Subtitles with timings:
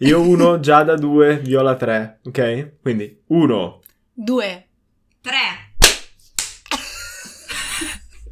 [0.00, 2.72] Io 1, Giada 2, Viola 3, ok?
[2.82, 3.80] Quindi 1,
[4.12, 4.66] Due.
[5.20, 5.36] Tre.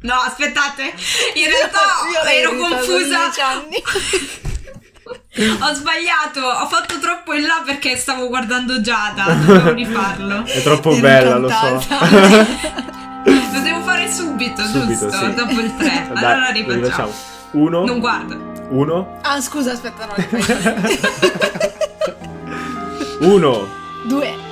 [0.01, 0.83] No, aspettate.
[1.33, 3.31] In realtà ero confusa.
[5.61, 9.23] Ho sbagliato, ho fatto troppo in là perché stavo guardando Giada.
[9.33, 10.45] Dovevo rifarlo.
[10.45, 11.65] È troppo Ero bella, lo so.
[11.67, 12.45] incantata.
[13.25, 15.11] Lo devo fare subito, Subito, giusto?
[15.11, 15.33] sì.
[15.33, 16.09] Dopo il 3.
[16.13, 17.13] Dai, allora lo rifacciamo.
[17.51, 18.46] 1, Non guardo.
[18.69, 20.13] 1, Ah, scusa, aspetta, no.
[23.21, 23.67] 1.
[24.09, 24.46] Due.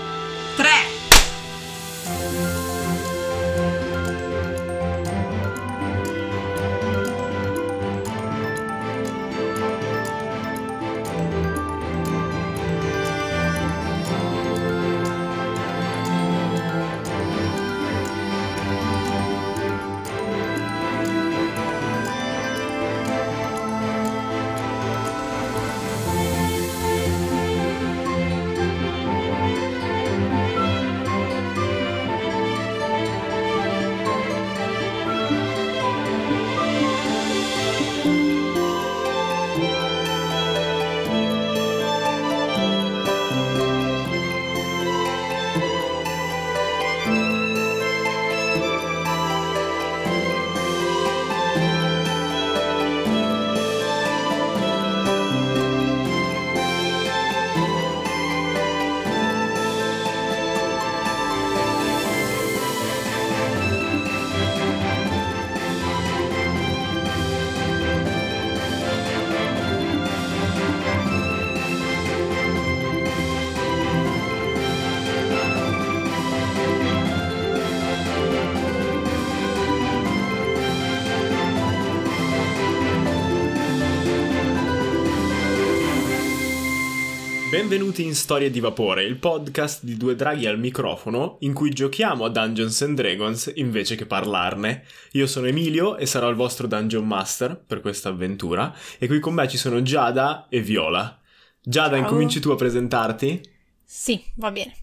[87.67, 92.23] Benvenuti in Storie di Vapore, il podcast di due draghi al microfono in cui giochiamo
[92.23, 94.83] a Dungeons and Dragons invece che parlarne.
[95.13, 99.33] Io sono Emilio e sarò il vostro Dungeon Master per questa avventura e qui con
[99.33, 101.19] me ci sono Giada e Viola.
[101.59, 102.03] Giada, Ciao.
[102.05, 103.41] incominci tu a presentarti?
[103.83, 104.75] Sì, va bene.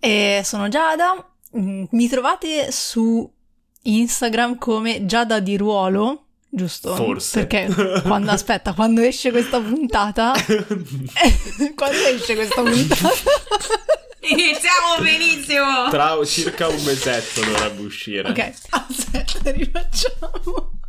[0.00, 1.22] Eh, sono Giada.
[1.54, 3.30] Mm, Mi trovate su
[3.82, 6.25] Instagram come Giada di Ruolo,
[6.56, 6.94] giusto?
[6.96, 7.46] Forse.
[7.46, 10.32] Perché quando, aspetta, quando esce questa puntata...
[11.76, 13.10] quando esce questa puntata?
[14.20, 15.88] Iniziamo benissimo.
[15.90, 18.30] Tra circa un mesetto dovrebbe uscire.
[18.30, 20.80] ok, aspetta, rifacciamo.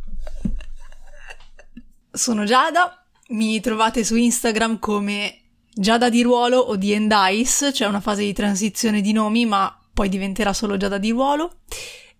[2.10, 5.42] Sono Giada, mi trovate su Instagram come
[5.72, 10.08] Giada di Ruolo o di Endice, c'è una fase di transizione di nomi, ma poi
[10.08, 11.58] diventerà solo Giada di Ruolo.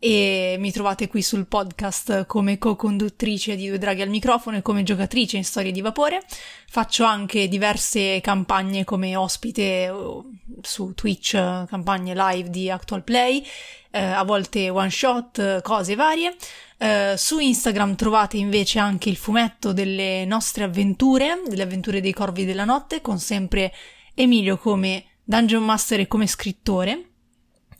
[0.01, 4.85] E mi trovate qui sul podcast come co-conduttrice di Due Draghi al microfono e come
[4.85, 6.23] giocatrice in Storie di Vapore.
[6.69, 10.25] Faccio anche diverse campagne come ospite oh,
[10.63, 13.45] su Twitch, campagne live di Actual Play,
[13.91, 16.37] eh, a volte one shot, cose varie.
[16.79, 22.45] Eh, su Instagram trovate invece anche il fumetto delle nostre avventure, delle avventure dei Corvi
[22.45, 23.75] della Notte, con sempre
[24.15, 27.03] Emilio come Dungeon Master e come scrittore.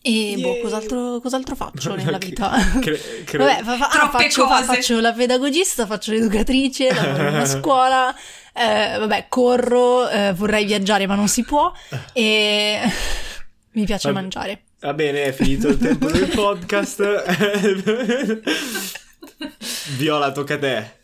[0.09, 0.61] E boh, Yay!
[0.63, 2.51] cos'altro, cos'altro faccio nella vita?
[2.81, 7.35] Cre- cre- Vabbè, fa- fa- ah, faccio, fa- faccio la pedagogista, faccio l'educatrice, lavoro in
[7.35, 8.15] una scuola,
[8.55, 11.71] eh, vabbè, corro, eh, vorrei viaggiare ma non si può
[12.15, 12.81] e
[13.73, 14.21] mi piace Vabbè.
[14.21, 14.63] mangiare.
[14.81, 17.03] Va bene, è finito il tempo del podcast.
[19.97, 20.97] Viola, tocca a te.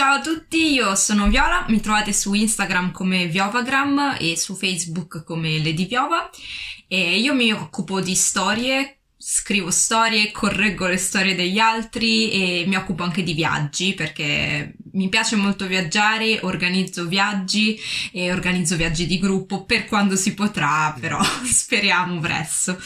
[0.00, 5.24] Ciao a tutti, io sono Viola, mi trovate su Instagram come Viovagram e su Facebook
[5.24, 6.30] come Lady Viova.
[6.88, 12.76] E io mi occupo di storie, scrivo storie, correggo le storie degli altri e mi
[12.76, 17.78] occupo anche di viaggi perché mi piace molto viaggiare, organizzo viaggi
[18.12, 22.78] e organizzo viaggi di gruppo per quando si potrà, però speriamo presto.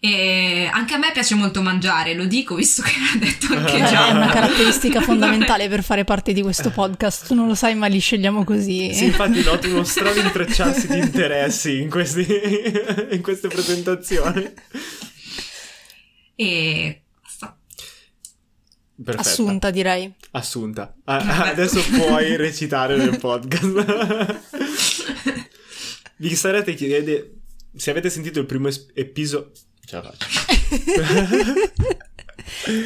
[0.00, 4.06] E anche a me piace molto mangiare, lo dico visto che l'ha detto anche Gianna.
[4.08, 7.86] È una caratteristica fondamentale per fare parte di questo podcast, tu non lo sai ma
[7.86, 8.92] li scegliamo così.
[8.92, 12.26] Sì, infatti noto uno strano intrecciarsi di interessi in, questi,
[13.10, 14.52] in queste presentazioni.
[16.36, 17.03] E.
[19.04, 19.28] Perfetto.
[19.28, 20.12] Assunta direi.
[20.32, 20.94] Assunta.
[21.04, 23.84] Ah, adesso puoi recitare nel podcast.
[26.16, 27.26] Vi sarete chiedendo
[27.76, 29.50] se avete sentito il primo es- episodio.
[29.84, 30.26] Ce la faccio.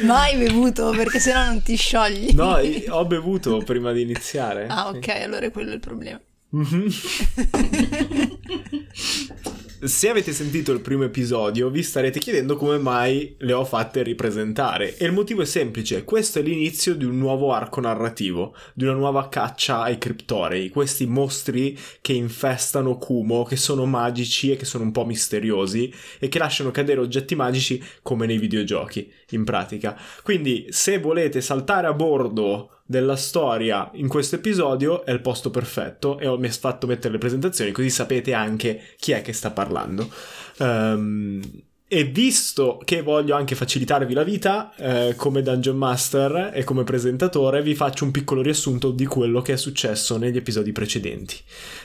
[0.03, 2.33] Mai bevuto perché sennò non ti sciogli.
[2.33, 2.57] No,
[2.89, 4.65] ho bevuto prima di iniziare.
[4.67, 6.19] Ah ok, allora è quello il problema.
[9.81, 14.97] Se avete sentito il primo episodio, vi starete chiedendo come mai le ho fatte ripresentare.
[14.97, 18.95] E il motivo è semplice: questo è l'inizio di un nuovo arco narrativo, di una
[18.95, 24.83] nuova caccia ai criptorei, questi mostri che infestano Kumo, che sono magici e che sono
[24.83, 29.97] un po' misteriosi e che lasciano cadere oggetti magici come nei videogiochi, in pratica.
[30.23, 36.17] Quindi, se volete saltare a bordo della storia in questo episodio è il posto perfetto
[36.17, 40.09] e ho fatto mettere le presentazioni così sapete anche chi è che sta parlando.
[40.57, 41.39] Um,
[41.87, 47.61] e visto che voglio anche facilitarvi la vita, eh, come Dungeon Master e come presentatore,
[47.61, 51.35] vi faccio un piccolo riassunto di quello che è successo negli episodi precedenti.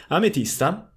[0.08, 0.93] Ametista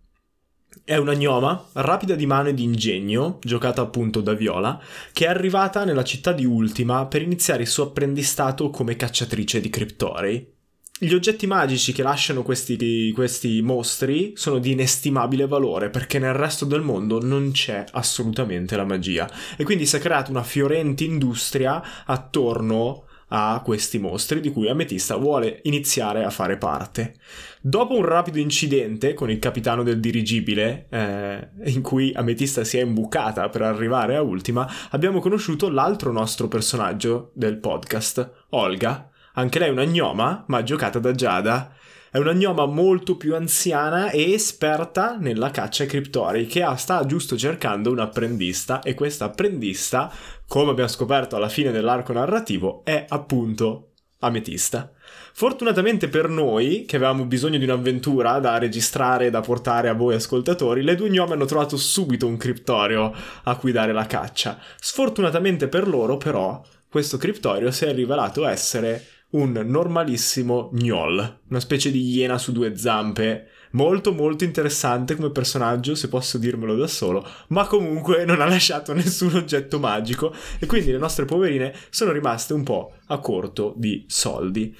[0.83, 4.81] è una gnoma rapida di mano e di ingegno, giocata appunto da Viola,
[5.11, 9.69] che è arrivata nella città di Ultima per iniziare il suo apprendistato come cacciatrice di
[9.69, 10.55] criptorei.
[10.99, 16.65] Gli oggetti magici che lasciano questi, questi mostri sono di inestimabile valore perché nel resto
[16.65, 22.03] del mondo non c'è assolutamente la magia e quindi si è creata una fiorente industria
[22.03, 27.15] attorno a questi mostri di cui Ametista vuole iniziare a fare parte.
[27.62, 32.81] Dopo un rapido incidente con il capitano del dirigibile, eh, in cui Ametista si è
[32.81, 39.09] imbucata per arrivare a Ultima, abbiamo conosciuto l'altro nostro personaggio del podcast, Olga.
[39.33, 41.75] Anche lei è una gnoma, ma giocata da Giada.
[42.17, 47.37] È una gnoma molto più anziana e esperta nella caccia ai criptori, che sta giusto
[47.37, 50.11] cercando un apprendista e questa apprendista,
[50.47, 53.91] come abbiamo scoperto alla fine dell'arco narrativo, è appunto
[54.21, 54.91] Ametista.
[55.31, 60.15] Fortunatamente per noi, che avevamo bisogno di un'avventura da registrare e da portare a voi
[60.15, 64.57] ascoltatori, le due gnome hanno trovato subito un criptorio a cui dare la caccia.
[64.79, 71.91] Sfortunatamente per loro, però, questo criptorio si è rivelato essere un normalissimo gnoll, una specie
[71.91, 77.27] di iena su due zampe, molto molto interessante come personaggio, se posso dirmelo da solo,
[77.50, 82.53] ma comunque non ha lasciato nessun oggetto magico e quindi le nostre poverine sono rimaste
[82.53, 84.75] un po' a corto di soldi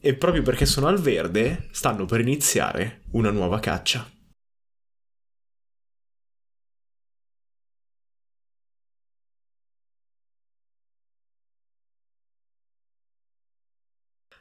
[0.00, 4.13] e proprio perché sono al verde stanno per iniziare una nuova caccia.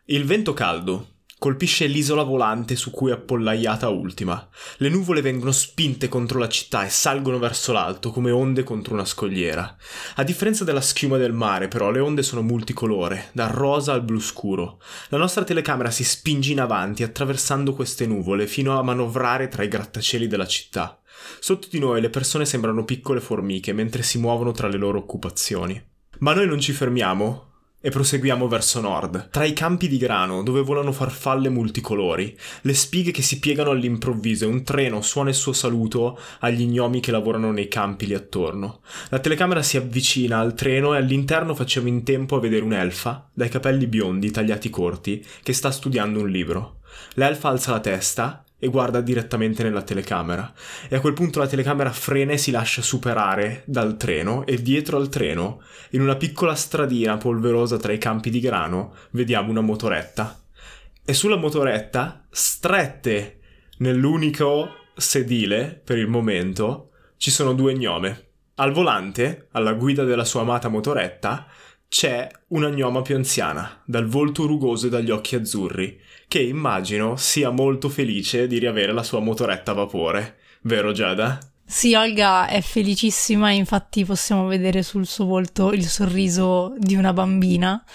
[0.08, 4.50] Il vento caldo colpisce l'isola volante su cui è appollaiata Ultima.
[4.80, 9.06] Le nuvole vengono spinte contro la città e salgono verso l'alto come onde contro una
[9.06, 9.78] scogliera.
[10.16, 14.20] A differenza della schiuma del mare, però, le onde sono multicolore, dal rosa al blu
[14.20, 14.82] scuro.
[15.08, 19.70] La nostra telecamera si spinge in avanti attraversando queste nuvole fino a manovrare tra i
[19.70, 21.02] grattacieli della città.
[21.40, 25.82] Sotto di noi le persone sembrano piccole formiche mentre si muovono tra le loro occupazioni.
[26.20, 27.53] Ma noi non ci fermiamo,
[27.86, 33.12] e proseguiamo verso nord, tra i campi di grano dove volano farfalle multicolori, le spighe
[33.12, 37.52] che si piegano all'improvviso e un treno suona il suo saluto agli gnomi che lavorano
[37.52, 38.80] nei campi lì attorno.
[39.10, 43.50] La telecamera si avvicina al treno e all'interno facciamo in tempo a vedere un'elfa, dai
[43.50, 46.78] capelli biondi tagliati corti, che sta studiando un libro.
[47.16, 50.54] L'elfa alza la testa e guarda direttamente nella telecamera.
[50.88, 54.95] E a quel punto la telecamera frena e si lascia superare dal treno e dietro
[54.95, 60.42] al treno, in una piccola stradina polverosa tra i campi di grano, vediamo una motoretta.
[61.04, 63.39] E sulla motoretta, strette
[63.80, 68.27] nell'unico sedile per il momento, ci sono due gnome.
[68.56, 71.48] Al volante, alla guida della sua amata motoretta,
[71.89, 76.00] c'è una gnoma più anziana, dal volto rugoso e dagli occhi azzurri,
[76.34, 80.38] che immagino sia molto felice di riavere la sua motoretta a vapore.
[80.62, 81.38] Vero Giada?
[81.64, 87.86] Sì, Olga è felicissima, infatti possiamo vedere sul suo volto il sorriso di una bambina.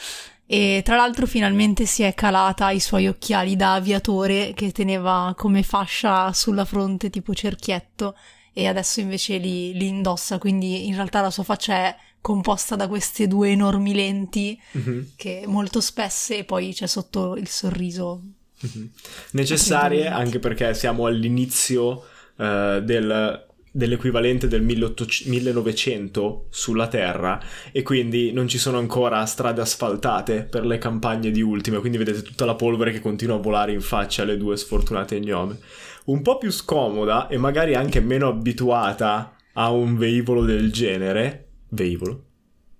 [0.46, 5.64] E tra l'altro finalmente si è calata i suoi occhiali da aviatore che teneva come
[5.64, 8.14] fascia sulla fronte tipo cerchietto
[8.52, 12.88] e adesso invece li, li indossa, quindi in realtà la sua faccia è composta da
[12.88, 15.00] queste due enormi lenti mm-hmm.
[15.16, 18.22] che molto spesse e poi c'è sotto il sorriso.
[18.66, 18.86] Mm-hmm.
[19.32, 22.04] Necessarie anche perché siamo all'inizio
[22.36, 29.60] uh, del, dell'equivalente del 1800, 1900 sulla Terra e quindi non ci sono ancora strade
[29.60, 33.72] asfaltate per le campagne di Ultima, quindi vedete tutta la polvere che continua a volare
[33.72, 35.58] in faccia alle due sfortunate gnome.
[36.06, 42.24] Un po' più scomoda e magari anche meno abituata a un velivolo del genere, veicolo,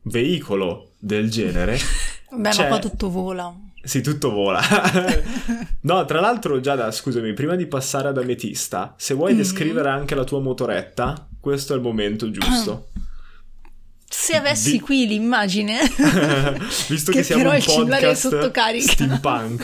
[0.03, 1.79] veicolo del genere.
[2.31, 3.55] Beh, ma qua tutto vola.
[3.83, 4.61] Sì, tutto vola.
[5.83, 9.41] no, tra l'altro, Giada, scusami, prima di passare ad Ametista, se vuoi mm-hmm.
[9.41, 12.89] descrivere anche la tua motoretta, questo è il momento giusto.
[14.11, 14.81] Se avessi Di...
[14.81, 15.81] qui l'immagine,
[16.89, 19.63] visto che, che siamo un podcast steampunk,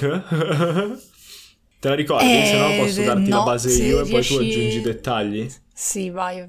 [1.80, 2.26] te la ricordi?
[2.26, 5.50] Eh, se no posso darti no, la base io e poi tu aggiungi i dettagli.
[5.72, 6.44] Sì, vai.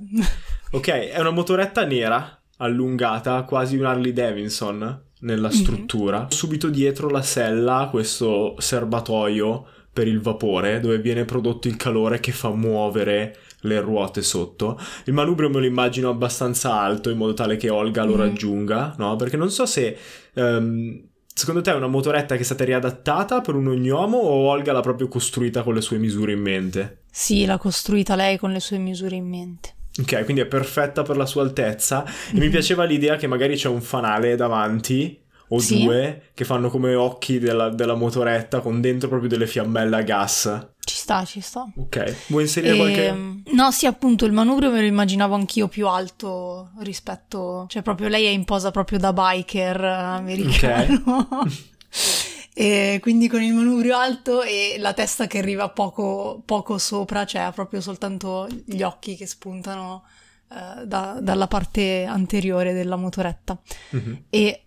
[0.71, 5.53] Ok, è una motoretta nera, allungata, quasi un Harley Davidson nella Mhm.
[5.53, 6.27] struttura.
[6.29, 12.31] Subito dietro la sella, questo serbatoio per il vapore, dove viene prodotto il calore che
[12.31, 14.77] fa muovere le ruote sotto.
[15.05, 18.19] Il manubrio me lo immagino abbastanza alto, in modo tale che Olga lo Mhm.
[18.19, 19.15] raggiunga, no?
[19.15, 19.97] Perché non so se...
[20.33, 21.07] ehm,
[21.37, 24.79] Secondo te è una motoretta che è stata riadattata per un ognomo o Olga l'ha
[24.79, 27.01] proprio costruita con le sue misure in mente?
[27.11, 29.74] Sì, l'ha costruita lei con le sue misure in mente.
[30.01, 32.03] Ok, quindi è perfetta per la sua altezza.
[32.05, 32.49] E mi Mhm.
[32.51, 35.17] piaceva l'idea che magari c'è un fanale davanti
[35.49, 35.83] o Sì.
[35.83, 40.67] due che fanno come occhi della, della motoretta con dentro proprio delle fiammelle a gas.
[40.83, 41.65] Ci sta, ci sta.
[41.77, 43.07] Ok, vuoi inserire qualche.
[43.07, 47.65] Ehm, No, sì, appunto, il manubrio me lo immaginavo anch'io più alto rispetto...
[47.69, 51.47] Cioè, proprio lei è in posa proprio da biker eh, americano.
[52.57, 57.41] e quindi con il manubrio alto e la testa che arriva poco, poco sopra, cioè
[57.41, 60.05] ha proprio soltanto gli occhi che spuntano
[60.49, 63.59] eh, da- dalla parte anteriore della motoretta.
[63.89, 64.23] Mhm.
[64.29, 64.63] E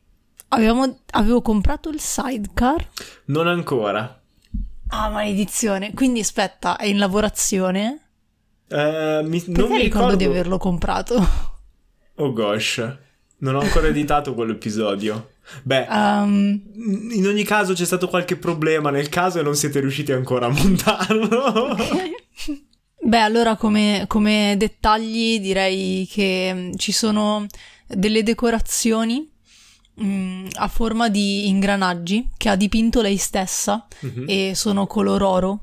[0.49, 2.87] avevamo- avevo comprato il sidecar.
[3.27, 4.21] Non ancora.
[4.89, 5.95] Ah, maledizione.
[5.95, 8.09] Quindi aspetta, è in lavorazione?
[8.69, 11.27] Eh, mi- non mi ricordo ricordo di averlo comprato?
[12.17, 12.85] Oh gosh,
[13.39, 15.31] non ho ancora editato quell'episodio.
[15.63, 16.63] Beh, Um,
[17.13, 20.51] in ogni caso c'è stato qualche problema nel caso e non siete riusciti ancora a
[20.51, 21.77] montarlo.
[23.01, 27.47] Beh, allora come, come dettagli direi che mm, ci sono
[27.87, 29.27] delle decorazioni
[30.03, 34.25] mm, a forma di ingranaggi che ha dipinto lei stessa Mhm.
[34.29, 35.61] e sono color oro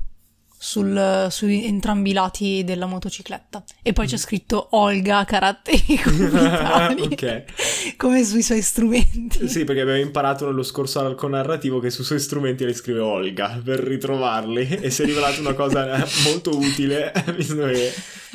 [0.58, 3.62] sul- su entrambi i lati della motocicletta.
[3.82, 6.00] E poi c'è scritto Olga caratteri
[7.00, 7.96] ok.
[7.96, 9.48] come sui suoi strumenti.
[9.48, 13.60] Sì, perché abbiamo imparato nello scorso arco narrativo che sui suoi strumenti le scrive Olga
[13.62, 17.92] per ritrovarli e si è rivelata una cosa molto utile, visto che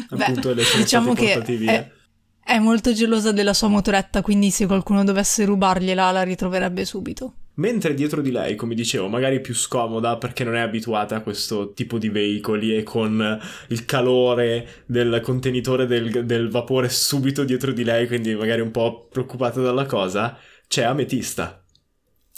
[0.09, 1.71] Beh, appunto le sono diciamo che via.
[1.73, 1.91] è,
[2.43, 7.33] è molto gelosa della sua motoretta, quindi se qualcuno dovesse rubargliela la ritroverebbe subito.
[7.55, 11.73] Mentre dietro di lei, come dicevo, magari più scomoda perché non è abituata a questo
[11.73, 17.83] tipo di veicoli e con il calore del contenitore del, del vapore subito dietro di
[17.83, 21.61] lei, quindi magari un po' preoccupata dalla cosa, c'è Ametista,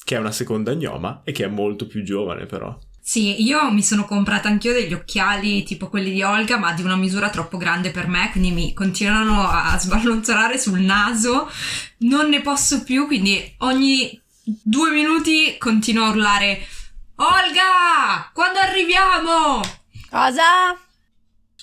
[0.03, 2.75] che è una seconda gnoma e che è molto più giovane però.
[3.05, 6.95] Sì, io mi sono comprata anch'io degli occhiali tipo quelli di Olga, ma di una
[6.95, 11.49] misura troppo grande per me, quindi mi continuano a sballonzolare sul naso.
[11.97, 16.67] Non ne posso più, quindi ogni due minuti continuo a urlare
[17.15, 18.29] Olga!
[18.33, 19.61] Quando arriviamo?
[20.09, 20.77] Cosa?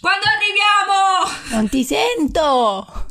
[0.00, 1.30] Quando arriviamo?
[1.50, 3.08] Non ti sento!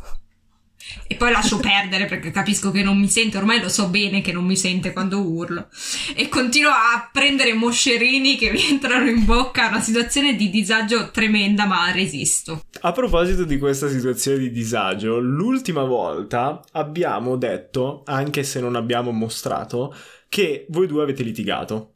[1.12, 4.32] E poi lascio perdere perché capisco che non mi sente, ormai lo so bene che
[4.32, 5.68] non mi sente quando urlo.
[6.16, 11.66] E continuo a prendere moscerini che mi entrano in bocca, una situazione di disagio tremenda,
[11.66, 12.66] ma resisto.
[12.82, 19.10] A proposito di questa situazione di disagio, l'ultima volta abbiamo detto, anche se non abbiamo
[19.10, 19.96] mostrato,
[20.30, 21.94] che voi due avete litigato.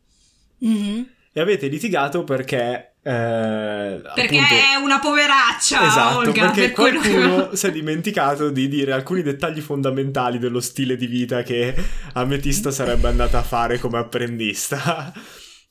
[0.57, 1.07] Mhm.
[1.31, 2.92] E avete litigato perché...
[3.05, 6.31] eh, Perché appunto- è una poveraccia, Esatto, Olga.
[6.31, 10.95] perché per quello che- qualcuno si è dimenticato di dire alcuni dettagli fondamentali dello stile
[10.95, 11.75] di vita che
[12.13, 15.11] Ametista sarebbe andata a fare come apprendista.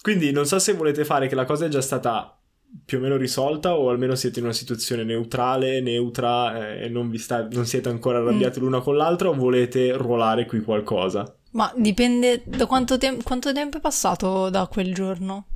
[0.02, 2.36] Quindi non so se volete fare che la cosa è già stata
[2.84, 7.08] più o meno risolta o almeno siete in una situazione neutrale, neutra eh, e non,
[7.10, 11.34] vi sta- non siete ancora arrabbiati l'una con l'altra o volete ruolare qui qualcosa.
[11.52, 15.46] Ma dipende da quanto, tem- quanto tempo è passato da quel giorno.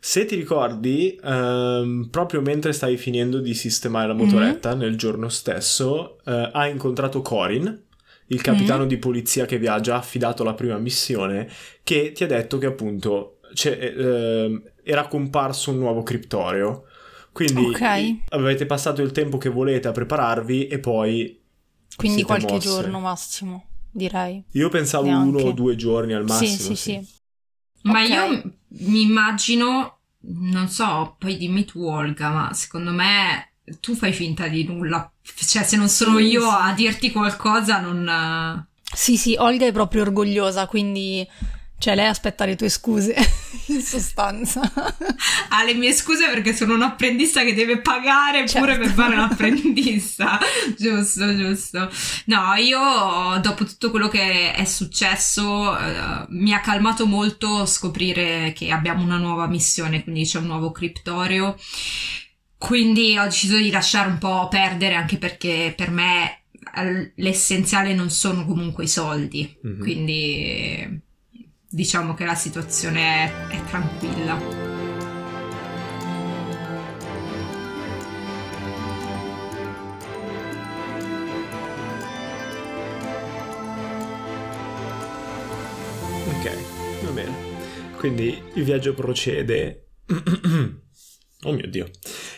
[0.00, 6.18] Se ti ricordi, ehm, proprio mentre stavi finendo di sistemare la motoretta nel giorno stesso,
[6.24, 7.84] eh, hai incontrato Corin,
[8.28, 11.48] il capitano di polizia che vi ha già affidato la prima missione,
[11.82, 16.84] che ti ha detto che appunto c'è- ehm, era comparso un nuovo criptoreo.
[17.32, 18.16] Quindi Ok.
[18.30, 21.40] avete passato il tempo che volete a prepararvi e poi...
[21.96, 22.68] Quindi qualche mosse.
[22.68, 23.64] giorno massimo,
[23.96, 24.44] direi.
[24.52, 25.40] Io pensavo Neanche.
[25.40, 26.50] uno o due giorni al massimo.
[26.50, 27.14] sì, sì, sì.
[27.82, 28.08] Ma Ok.
[28.08, 34.48] io mi immagino, non so, poi dimmi tu Olga, ma secondo me tu fai finta
[34.48, 35.10] di nulla.
[35.22, 36.46] Cioè, se non sono Sì, io sì.
[36.50, 38.66] a dirti qualcosa, non...
[38.94, 41.26] Sì, sì, Olga è proprio orgogliosa, quindi...
[41.78, 43.14] Cioè, lei aspetta le tue scuse,
[43.68, 44.60] in sostanza.
[45.50, 48.78] ha le mie scuse perché sono un apprendista che deve pagare pure Certo.
[48.80, 50.38] per fare l'apprendista.
[50.78, 51.90] giusto, giusto.
[52.26, 58.70] No, io dopo tutto quello che è successo eh, mi ha calmato molto scoprire che
[58.70, 61.56] abbiamo una nuova missione, quindi c'è un nuovo criptorio.
[62.58, 68.08] Quindi ho deciso di lasciare un po' perdere anche perché per me eh, l'essenziale non
[68.08, 69.58] sono comunque i soldi.
[69.62, 69.78] Mhm.
[69.78, 71.04] Quindi
[71.76, 74.34] diciamo che la situazione è tranquilla.
[86.24, 87.34] Ok, va bene.
[87.98, 89.88] Quindi il viaggio procede.
[91.42, 91.90] oh mio dio.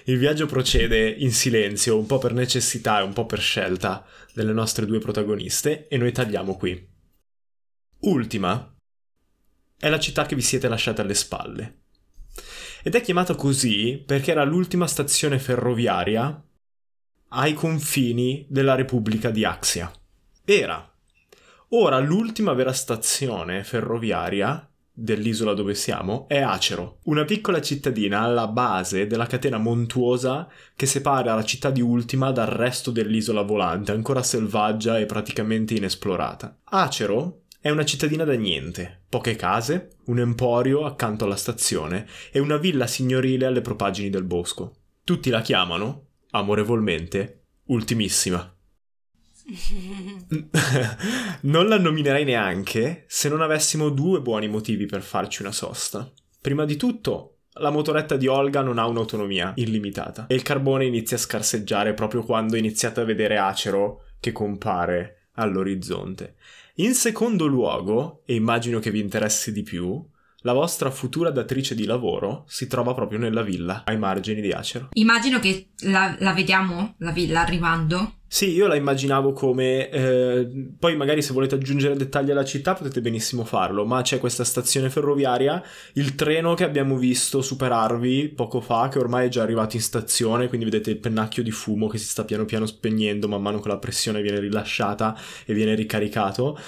[0.06, 4.04] Il viaggio procede in silenzio, un po' per necessità e un po' per scelta
[4.34, 6.96] delle nostre due protagoniste, e noi tagliamo qui.
[8.00, 8.77] Ultima,
[9.78, 11.76] è la città che vi siete lasciate alle spalle.
[12.82, 16.42] Ed è chiamata così perché era l'ultima stazione ferroviaria
[17.30, 19.90] ai confini della Repubblica di Axia.
[20.44, 20.90] Era.
[21.70, 29.06] Ora l'ultima vera stazione ferroviaria dell'isola dove siamo è Acero, una piccola cittadina alla base
[29.06, 34.98] della catena montuosa che separa la città di Ultima dal resto dell'isola volante, ancora selvaggia
[34.98, 36.58] e praticamente inesplorata.
[36.64, 42.56] Acero è una cittadina da niente, poche case, un emporio accanto alla stazione e una
[42.56, 44.76] villa signorile alle propagini del bosco.
[45.02, 48.54] Tutti la chiamano, amorevolmente, ultimissima.
[51.42, 56.12] non la nominerei neanche se non avessimo due buoni motivi per farci una sosta.
[56.40, 61.16] Prima di tutto, la motoretta di Olga non ha un'autonomia illimitata e il carbone inizia
[61.16, 66.36] a scarseggiare proprio quando iniziate a vedere Acero che compare all'orizzonte.
[66.80, 70.00] In secondo luogo, e immagino che vi interessi di più,
[70.42, 74.90] la vostra futura datrice di lavoro si trova proprio nella villa, ai margini di Acero.
[74.92, 78.17] Immagino che la, la vediamo, la villa, arrivando.
[78.30, 79.88] Sì, io la immaginavo come...
[79.88, 80.46] Eh,
[80.78, 84.90] poi magari se volete aggiungere dettagli alla città potete benissimo farlo, ma c'è questa stazione
[84.90, 85.62] ferroviaria,
[85.94, 90.48] il treno che abbiamo visto superarvi poco fa, che ormai è già arrivato in stazione,
[90.48, 93.68] quindi vedete il pennacchio di fumo che si sta piano piano spegnendo man mano che
[93.68, 96.58] la pressione viene rilasciata e viene ricaricato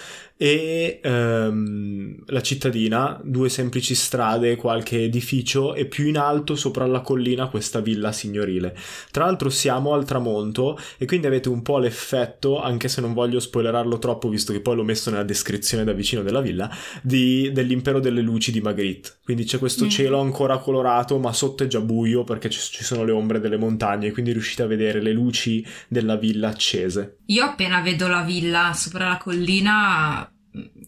[0.43, 7.03] e ehm, la cittadina, due semplici strade, qualche edificio e più in alto sopra la
[7.03, 8.75] collina questa villa signorile.
[9.11, 13.41] Tra l'altro siamo al tramonto e quindi avete un po' l'effetto, anche se non voglio
[13.41, 16.71] spoilerarlo troppo visto che poi l'ho messo nella descrizione da vicino della villa,
[17.03, 19.19] di, dell'impero delle luci di Magritte.
[19.25, 19.89] Quindi c'è questo mm.
[19.89, 23.57] cielo ancora colorato ma sotto è già buio perché ci, ci sono le ombre delle
[23.57, 27.19] montagne quindi riuscite a vedere le luci della villa accese.
[27.27, 30.33] Io appena vedo la villa sopra la collina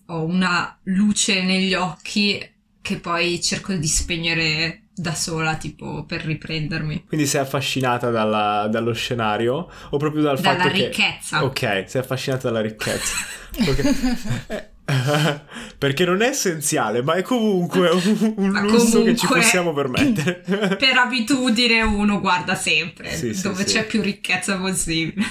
[0.07, 2.41] ho una luce negli occhi
[2.81, 7.05] che poi cerco di spegnere da sola, tipo per riprendermi.
[7.07, 10.75] Quindi sei affascinata dalla, dallo scenario o proprio dal dalla fatto che...
[10.75, 11.45] Dalla ricchezza.
[11.45, 13.15] Ok, sei affascinata dalla ricchezza.
[13.69, 14.71] okay.
[15.79, 20.43] Perché non è essenziale, ma è comunque un, un lusso comunque, che ci possiamo permettere.
[20.79, 23.87] per abitudine uno guarda sempre sì, dove sì, c'è sì.
[23.87, 25.27] più ricchezza possibile.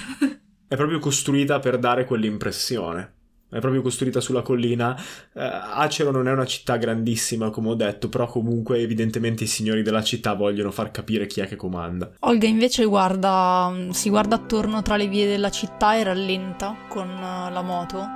[0.67, 3.15] È proprio costruita per dare quell'impressione
[3.51, 4.95] è proprio costruita sulla collina.
[5.33, 5.41] Uh,
[5.75, 10.01] Acero non è una città grandissima, come ho detto, però comunque evidentemente i signori della
[10.01, 12.11] città vogliono far capire chi è che comanda.
[12.19, 17.51] Olga invece guarda, si guarda attorno tra le vie della città e rallenta con uh,
[17.51, 18.07] la moto,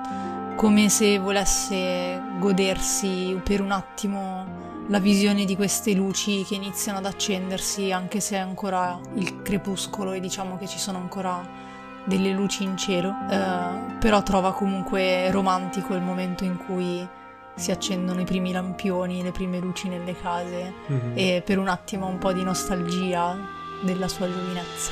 [0.55, 7.05] come se volesse godersi per un attimo la visione di queste luci che iniziano ad
[7.05, 11.64] accendersi, anche se è ancora il crepuscolo e diciamo che ci sono ancora
[12.05, 17.07] delle luci in cielo, eh, però trova comunque romantico il momento in cui
[17.55, 21.11] si accendono i primi lampioni, le prime luci nelle case mm-hmm.
[21.15, 23.37] e per un attimo un po' di nostalgia
[23.81, 24.91] della sua giovinezza.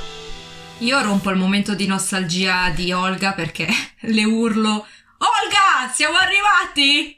[0.80, 3.68] Io rompo il momento di nostalgia di Olga perché
[4.02, 4.86] le urlo
[5.24, 7.18] Olga, siamo arrivati!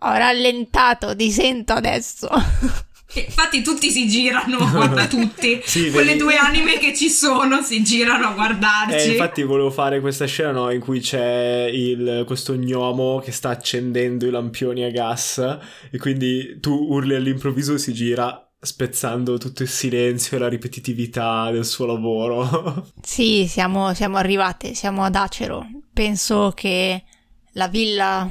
[0.00, 2.28] Ho rallentato, ti sento adesso.
[3.20, 6.18] Infatti tutti si girano, guarda tutti, sì, quelle vedi...
[6.18, 9.08] due anime che ci sono si girano a guardarci.
[9.08, 13.50] Eh, infatti volevo fare questa scena no, in cui c'è il, questo gnomo che sta
[13.50, 15.58] accendendo i lampioni a gas
[15.90, 21.50] e quindi tu urli all'improvviso e si gira spezzando tutto il silenzio e la ripetitività
[21.50, 22.92] del suo lavoro.
[23.04, 25.66] Sì, siamo, siamo arrivate, siamo ad Acero.
[25.92, 27.04] Penso che
[27.52, 28.28] la villa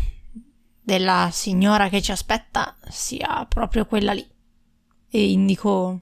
[0.82, 4.26] della signora che ci aspetta sia proprio quella lì
[5.16, 6.00] e indico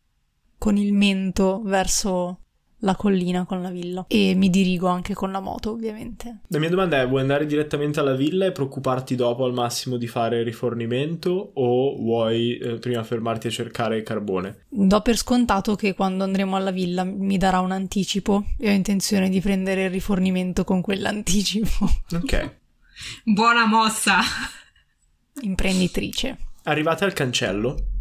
[0.57, 2.37] con il mento verso
[2.83, 6.39] la collina con la villa e mi dirigo anche con la moto ovviamente.
[6.47, 10.07] La mia domanda è vuoi andare direttamente alla villa e preoccuparti dopo al massimo di
[10.07, 14.65] fare rifornimento o vuoi eh, prima fermarti a cercare il carbone?
[14.69, 19.27] Do per scontato che quando andremo alla villa mi darà un anticipo e ho intenzione
[19.27, 21.89] di prendere il rifornimento con quell'anticipo.
[22.21, 22.59] Ok.
[23.23, 24.19] Buona mossa!
[25.41, 26.37] Imprenditrice.
[26.63, 27.91] Arrivate al cancello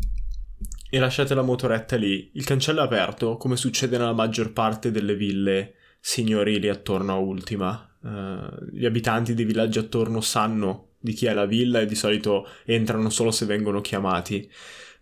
[0.91, 2.31] e lasciate la motoretta lì.
[2.35, 7.87] Il cancello è aperto, come succede nella maggior parte delle ville signorili attorno a Ultima.
[8.01, 12.47] Uh, gli abitanti dei villaggi attorno sanno di chi è la villa e di solito
[12.65, 14.51] entrano solo se vengono chiamati.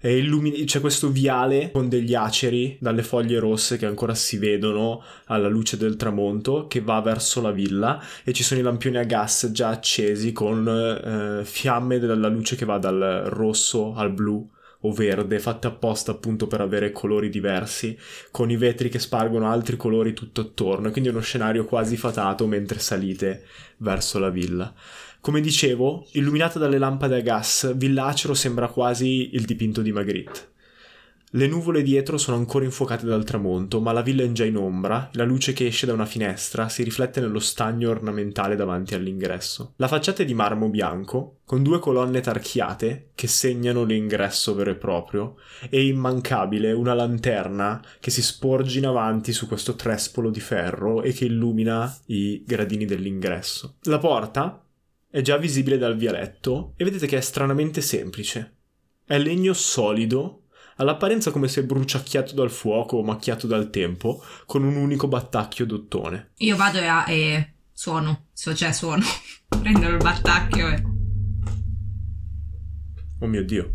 [0.01, 5.49] illumi- c'è questo viale con degli aceri dalle foglie rosse che ancora si vedono alla
[5.49, 9.51] luce del tramonto che va verso la villa e ci sono i lampioni a gas
[9.53, 14.49] già accesi con eh, fiamme della luce che va dal rosso al blu
[14.81, 17.99] o verde fatte apposta appunto per avere colori diversi
[18.31, 22.79] con i vetri che spargono altri colori tutto attorno quindi uno scenario quasi fatato mentre
[22.79, 23.45] salite
[23.79, 24.73] verso la villa
[25.21, 30.53] come dicevo, illuminata dalle lampade a gas, Villa Acero sembra quasi il dipinto di Magritte.
[31.33, 35.11] Le nuvole dietro sono ancora infuocate dal tramonto, ma la villa è già in ombra
[35.13, 39.75] la luce che esce da una finestra si riflette nello stagno ornamentale davanti all'ingresso.
[39.77, 44.77] La facciata è di marmo bianco, con due colonne tarchiate che segnano l'ingresso vero e
[44.77, 45.37] proprio,
[45.69, 51.13] e immancabile una lanterna che si sporge in avanti su questo trespolo di ferro e
[51.13, 53.77] che illumina i gradini dell'ingresso.
[53.83, 54.63] La porta,
[55.11, 58.57] è già visibile dal vialetto e vedete che è stranamente semplice.
[59.05, 60.38] È legno solido,
[60.79, 66.31] all'apparenza come se bruciacchiato dal fuoco o macchiato dal tempo, con un unico battacchio d'ottone.
[66.39, 69.05] Io vado e, e suono, cioè suono,
[69.49, 70.83] prendo il battacchio e...
[73.21, 73.73] Oh mio Dio.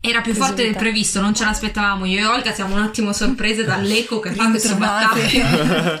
[0.00, 2.04] Era più forte del previsto, non ce l'aspettavamo.
[2.04, 6.00] Io e Olga siamo un attimo sorprese dall'eco che fa questo battaglia.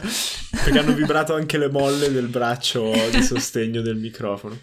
[0.50, 4.56] Perché hanno vibrato anche le molle del braccio di sostegno del microfono.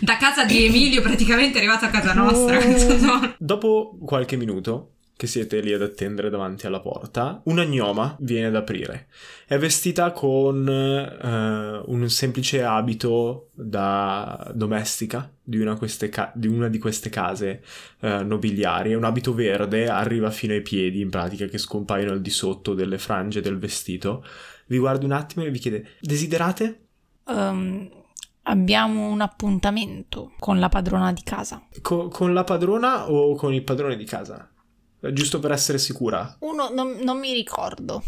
[0.00, 2.58] Da casa di Emilio praticamente è arrivato a casa nostra.
[2.58, 3.34] Oh.
[3.38, 8.54] Dopo qualche minuto che siete lì ad attendere davanti alla porta, una gnoma viene ad
[8.54, 9.08] aprire.
[9.48, 15.76] È vestita con uh, un semplice abito da domestica di una,
[16.08, 17.64] ca- di, una di queste case
[17.98, 18.92] uh, nobiliari.
[18.92, 22.74] È un abito verde, arriva fino ai piedi in pratica, che scompaiono al di sotto
[22.74, 24.24] delle frange del vestito.
[24.66, 26.80] Vi guarda un attimo e vi chiede: Desiderate?
[27.24, 27.97] Um,
[28.48, 31.62] abbiamo un appuntamento con la padrona di casa.
[31.82, 34.50] Co- con la padrona o con il padrone di casa?
[35.12, 36.36] Giusto per essere sicura.
[36.40, 38.02] Uno, non, non mi ricordo.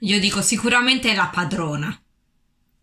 [0.00, 2.00] Io dico sicuramente la padrona.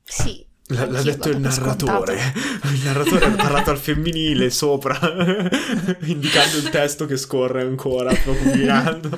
[0.03, 0.45] Sì.
[0.67, 2.33] L- l'ha detto il narratore.
[2.63, 4.99] Il narratore ha parlato al femminile sopra,
[6.01, 9.17] indicando il testo che scorre ancora, procurando.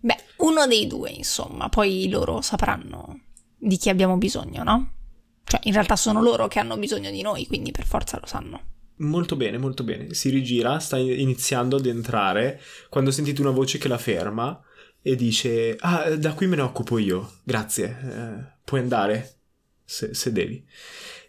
[0.00, 3.20] Beh, uno dei due, insomma, poi loro sapranno
[3.66, 4.92] di chi abbiamo bisogno, no?
[5.44, 8.62] Cioè, in realtà sono loro che hanno bisogno di noi, quindi per forza lo sanno.
[8.98, 10.14] Molto bene, molto bene.
[10.14, 14.58] Si rigira, sta iniziando ad entrare quando sentite una voce che la ferma
[15.02, 17.38] e dice: Ah, da qui me ne occupo io.
[17.42, 17.86] Grazie.
[17.86, 19.40] Eh, puoi andare
[19.84, 20.64] se, se devi.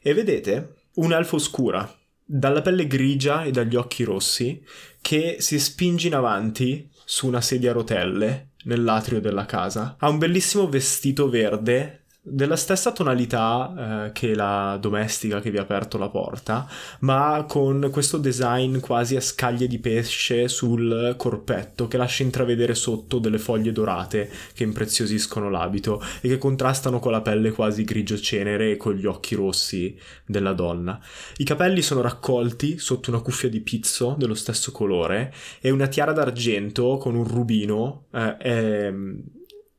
[0.02, 1.92] E vedete un'elfa scura,
[2.24, 4.64] dalla pelle grigia e dagli occhi rossi,
[5.02, 9.96] che si spinge in avanti su una sedia a rotelle nell'atrio della casa.
[10.00, 15.62] Ha un bellissimo vestito verde della stessa tonalità eh, che la domestica che vi ha
[15.62, 16.68] aperto la porta,
[17.00, 23.20] ma con questo design quasi a scaglie di pesce sul corpetto che lascia intravedere sotto
[23.20, 28.72] delle foglie dorate che impreziosiscono l'abito e che contrastano con la pelle quasi grigio cenere
[28.72, 31.00] e con gli occhi rossi della donna.
[31.38, 36.12] I capelli sono raccolti sotto una cuffia di pizzo dello stesso colore e una tiara
[36.12, 38.94] d'argento con un rubino eh, è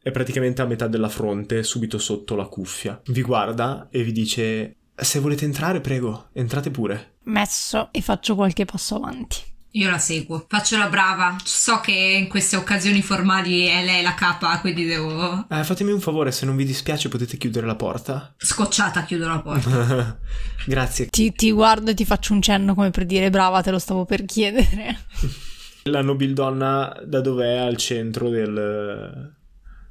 [0.09, 3.01] è praticamente a metà della fronte, subito sotto la cuffia.
[3.07, 7.17] Vi guarda e vi dice: Se volete entrare, prego, entrate pure.
[7.25, 9.37] Messo e faccio qualche passo avanti.
[9.73, 11.37] Io la seguo, faccio la brava.
[11.45, 15.47] So che in queste occasioni formali è lei la capa, quindi devo.
[15.51, 18.35] Eh, fatemi un favore, se non vi dispiace, potete chiudere la porta.
[18.39, 20.19] Scocciata, chiudo la porta.
[20.65, 21.09] Grazie.
[21.09, 24.07] Ti, ti guardo e ti faccio un cenno come per dire brava, te lo stavo
[24.07, 25.05] per chiedere.
[25.85, 29.37] la nobildonna da dov'è al centro del,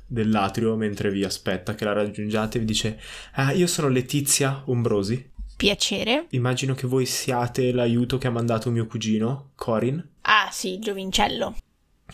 [0.08, 3.00] dell'atrio mentre vi aspetta che la raggiungiate vi dice
[3.34, 6.28] ah, io sono Letizia Ombrosi piacere.
[6.30, 10.02] Immagino che voi siate l'aiuto che ha mandato mio cugino Corin.
[10.22, 11.58] Ah sì Giovincello.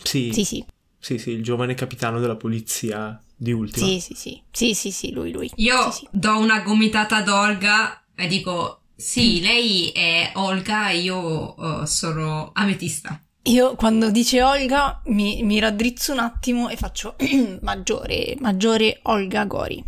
[0.02, 0.32] Sì.
[0.32, 0.64] Sì sì.
[0.98, 3.86] Sì sì il giovane capitano della polizia di ultima.
[3.86, 4.42] Sì sì sì.
[4.50, 5.50] Sì sì sì lui lui.
[5.56, 6.08] Io sì, sì.
[6.10, 12.50] do una gomitata ad Olga e dico sì lei è Olga e io uh, sono
[12.54, 17.16] ametista io quando dice Olga mi, mi raddrizzo un attimo e faccio
[17.60, 19.84] maggiore, maggiore Olga Gori.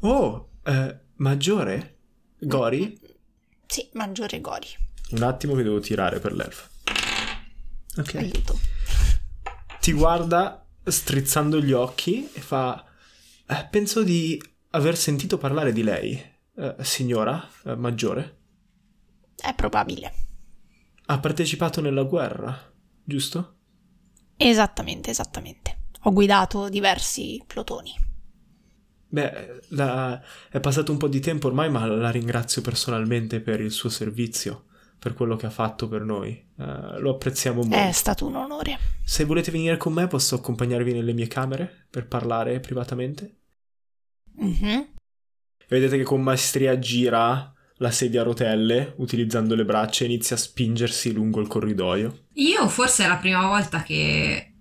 [0.00, 1.96] Oh, eh, maggiore?
[2.38, 2.96] Gori?
[3.66, 4.68] Sì, maggiore Gori.
[5.10, 6.68] Un attimo che devo tirare per l'elfo.
[7.96, 8.14] Ok.
[8.14, 8.58] Aiuto.
[9.80, 12.84] Ti guarda strizzando gli occhi e fa...
[13.48, 16.22] Eh, penso di aver sentito parlare di lei,
[16.56, 18.38] eh, signora eh, maggiore.
[19.36, 20.14] È probabile.
[21.06, 22.74] Ha partecipato nella guerra
[23.06, 23.54] giusto?
[24.36, 25.84] Esattamente, esattamente.
[26.02, 27.94] Ho guidato diversi plotoni.
[29.08, 30.20] Beh, la...
[30.50, 34.66] è passato un po' di tempo ormai, ma la ringrazio personalmente per il suo servizio.
[34.98, 36.44] per quello che ha fatto per noi.
[36.56, 37.76] Uh, lo apprezziamo molto.
[37.76, 38.78] È stato un onore.
[39.04, 43.36] Se volete venire con me, posso accompagnarvi nelle mie camere per parlare privatamente.
[44.42, 44.80] Mm-hmm.
[45.68, 50.38] Vedete che con maestria gira la sedia a rotelle utilizzando le braccia e inizia a
[50.38, 52.24] spingersi lungo il corridoio.
[52.34, 54.52] Io forse è la prima volta che.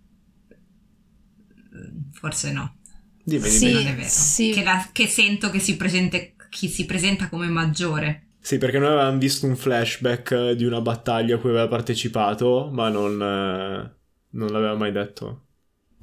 [2.13, 2.77] Forse no.
[3.23, 3.83] Dimmi, Sì, dimmi.
[3.83, 4.07] Non è vero.
[4.09, 4.51] sì.
[4.51, 8.27] Che, la- che sento che si, presente- chi si presenta come maggiore.
[8.39, 12.69] Sì, perché noi avevamo visto un flashback eh, di una battaglia a cui aveva partecipato,
[12.71, 13.95] ma non, eh,
[14.29, 15.44] non l'aveva mai detto.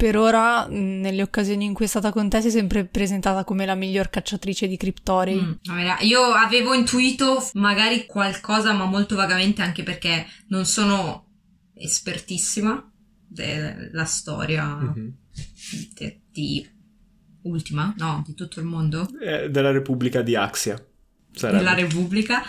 [0.02, 3.44] Per ora, mh, nelle occasioni in cui è stata con te, si è sempre presentata
[3.44, 5.34] come la miglior cacciatrice di criptori.
[5.36, 5.52] Mm,
[6.00, 11.28] io avevo intuito magari qualcosa, ma molto vagamente, anche perché non sono
[11.74, 12.84] espertissima
[13.28, 15.12] della storia Mhm.
[15.94, 16.68] di, di
[17.42, 20.84] Ultima, no, di tutto il mondo, Eh, della Repubblica di Axia.
[21.32, 21.58] Sarebbe.
[21.58, 22.42] della Repubblica.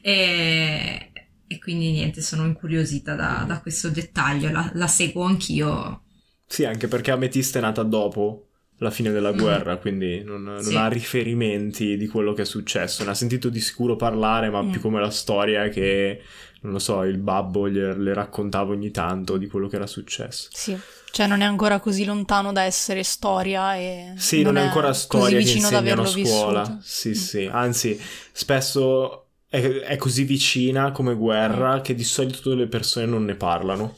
[0.00, 1.12] E,
[1.46, 5.98] e quindi niente, sono incuriosita da, da questo dettaglio, la, la seguo anch'io.
[6.46, 8.46] Sì, anche perché Ametista è nata dopo
[8.78, 9.38] la fine della Mm.
[9.38, 10.76] guerra, quindi non, non Sì.
[10.76, 13.04] ha riferimenti di quello che è successo.
[13.04, 14.70] Ne ha sentito di sicuro parlare, ma Mm.
[14.70, 16.20] più come la storia che,
[16.62, 20.48] non lo so, il babbo gli- le raccontava ogni tanto di quello che era successo.
[20.52, 20.76] Sì.
[21.10, 24.14] Cioè, non è ancora così lontano da essere storia e.
[24.16, 26.62] Sì, non, è ancora storia che insegnano a scuola.
[26.62, 26.78] vissuto.
[26.82, 27.12] Sì, Mm.
[27.12, 28.00] sì, anzi,
[28.32, 31.18] spesso è, è così vicina come Mm.
[31.18, 33.96] guerra che di solito le persone non ne parlano.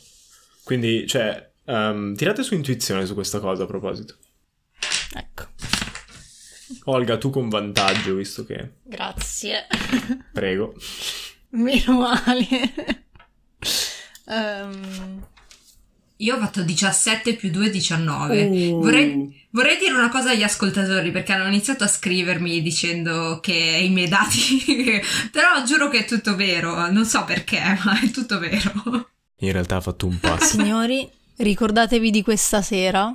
[0.63, 4.17] Quindi, cioè, ehm, tirate su intuizione su questa cosa a proposito.
[5.15, 5.45] Ecco.
[6.85, 8.75] Olga, tu con vantaggio, visto che...
[8.83, 9.67] Grazie.
[10.33, 10.75] Prego.
[11.51, 12.47] Meno male.
[14.29, 15.27] Ehm,
[16.17, 18.45] Io ho fatto 17 più 2, 19.
[18.45, 18.81] Uh.
[18.81, 23.91] Vorrei, vorrei dire una cosa agli ascoltatori perché hanno iniziato a scrivermi dicendo che i
[23.91, 25.01] miei dati,
[25.31, 29.09] però giuro che è tutto vero, non so perché, ma è tutto vero.
[29.41, 30.57] In realtà ha fatto un passo.
[30.57, 33.15] Signori, ricordatevi di questa sera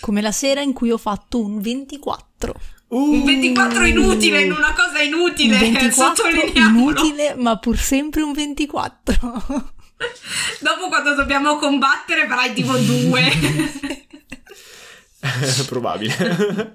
[0.00, 2.54] come la sera in cui ho fatto un 24.
[2.88, 7.00] Un 24 inutile in una cosa inutile, Un 24 sottolineiamolo.
[7.00, 9.14] inutile, ma pur sempre un 24.
[10.60, 13.22] Dopo quando dobbiamo combattere farai tipo due.
[15.66, 16.74] Probabile.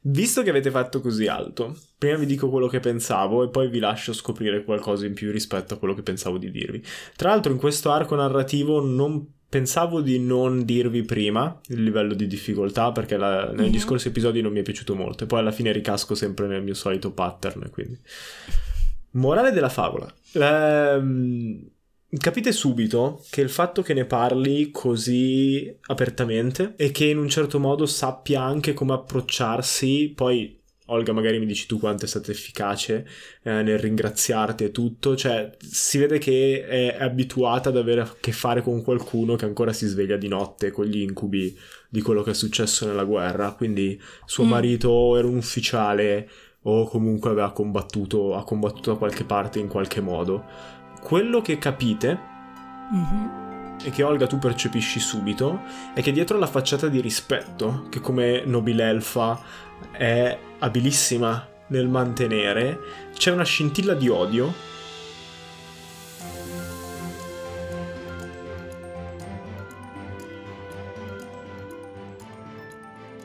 [0.00, 3.80] Visto che avete fatto così alto, prima vi dico quello che pensavo e poi vi
[3.80, 6.82] lascio scoprire qualcosa in più rispetto a quello che pensavo di dirvi.
[7.16, 12.26] Tra l'altro in questo arco narrativo non pensavo di non dirvi prima il livello di
[12.26, 13.78] difficoltà perché la- negli Mhm.
[13.78, 16.74] scorsi episodi non mi è piaciuto molto e poi alla fine ricasco sempre nel mio
[16.74, 17.98] solito pattern, quindi...
[19.12, 20.12] Morale della favola.
[20.34, 21.66] Ehm,
[22.18, 27.58] capite subito che il fatto che ne parli così apertamente e che in un certo
[27.58, 30.57] modo sappia anche come approcciarsi, poi
[30.90, 33.06] Olga magari mi dici tu quanto è stata efficace
[33.42, 38.32] eh, nel ringraziarti e tutto, cioè si vede che è, abituata ad avere a che
[38.32, 41.56] fare con qualcuno che ancora si sveglia di notte con gli incubi
[41.88, 44.48] di quello che è successo nella guerra, quindi suo Mm.
[44.48, 46.28] marito era un ufficiale
[46.62, 50.44] o comunque aveva combattuto, ha combattuto da qualche parte in qualche modo.
[51.02, 52.18] Quello che capite
[52.90, 53.76] Mhm.
[53.84, 55.60] e che Olga tu percepisci subito
[55.94, 59.40] è che dietro la facciata di rispetto, che come nobilelfa
[59.90, 62.78] è abilissima nel mantenere,
[63.14, 64.66] c'è una scintilla di odio.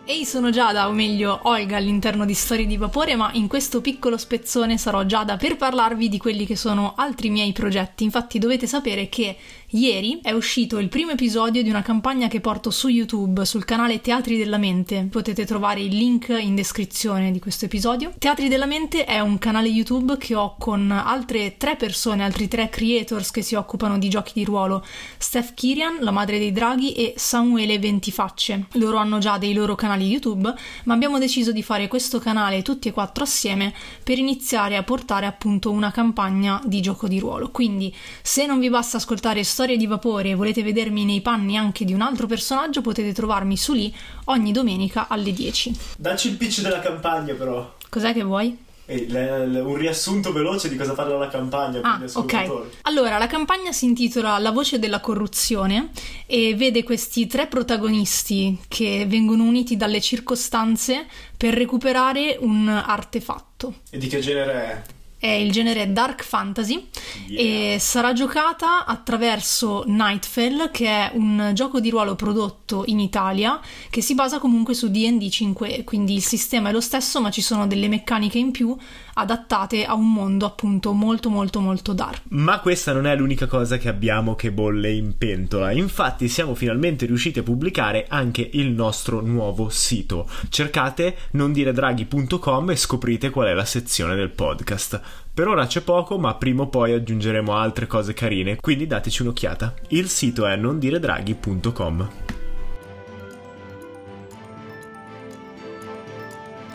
[0.06, 4.18] Ehi, sono Giada, o meglio Olga all'interno di Storie di Vapore, ma in questo piccolo
[4.18, 8.04] spezzone sarò Giada per parlarvi di quelli che sono altri miei progetti.
[8.04, 9.38] Infatti dovete sapere che
[9.74, 14.02] ieri è uscito il primo episodio di una campagna che porto su YouTube, sul canale
[14.02, 15.08] Teatri della Mente.
[15.10, 18.14] Potete trovare il link in descrizione di questo episodio.
[18.18, 22.70] Teatri della Mente è un canale YouTube che ho con altre tre persone, altri tre
[22.70, 24.86] creators che si occupano di giochi di ruolo.
[25.18, 28.68] Steph Kirian, la madre dei draghi, e Samuele Ventifacce.
[28.74, 32.90] Loro hanno già dei loro canali YouTube, ma abbiamo deciso di fare questo canale tutti
[32.90, 37.50] e quattro assieme per iniziare a portare appunto una campagna di gioco di ruolo.
[37.50, 41.86] Quindi, se non vi basta ascoltare storie di vapore e volete vedermi nei panni anche
[41.86, 43.94] di un altro personaggio, potete trovarmi su lì
[44.26, 45.76] ogni domenica alle 10.
[45.98, 47.76] Dacci il pitch della campagna però.
[47.90, 48.58] Cos'è che vuoi?
[48.86, 52.72] un riassunto veloce di cosa parla la campagna Ah, ok.
[52.82, 55.92] Allora, la campagna si intitola La voce della corruzione
[56.26, 61.06] e vede questi tre protagonisti che vengono uniti dalle circostanze
[61.38, 63.76] per recuperare un artefatto.
[63.90, 64.82] E di che genere è?
[65.24, 66.90] È il genere Dark Fantasy
[67.26, 67.76] Yeah.
[67.76, 73.60] e sarà giocata attraverso Nightfall, che è un gioco di ruolo prodotto in Italia
[73.90, 77.42] che si basa comunque su D&D 5, quindi il sistema è lo stesso, ma ci
[77.42, 78.76] sono delle meccaniche in più
[79.16, 82.24] adattate a un mondo appunto molto molto molto dark.
[82.30, 85.72] Ma questa non è l'unica cosa che abbiamo che bolle in pentola.
[85.72, 90.28] Infatti siamo finalmente riusciti a pubblicare anche il nostro nuovo sito.
[90.50, 95.00] Cercate nondiredraghi.com e scoprite qual è la sezione del podcast.
[95.34, 99.74] Per ora c'è poco, ma prima o poi aggiungeremo altre cose carine, quindi dateci un'occhiata.
[99.90, 102.10] Il sito è nondiredraghi.com.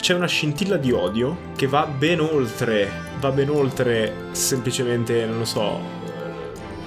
[0.01, 5.45] C'è una scintilla di odio che va ben oltre, va ben oltre semplicemente, non lo
[5.45, 5.81] so,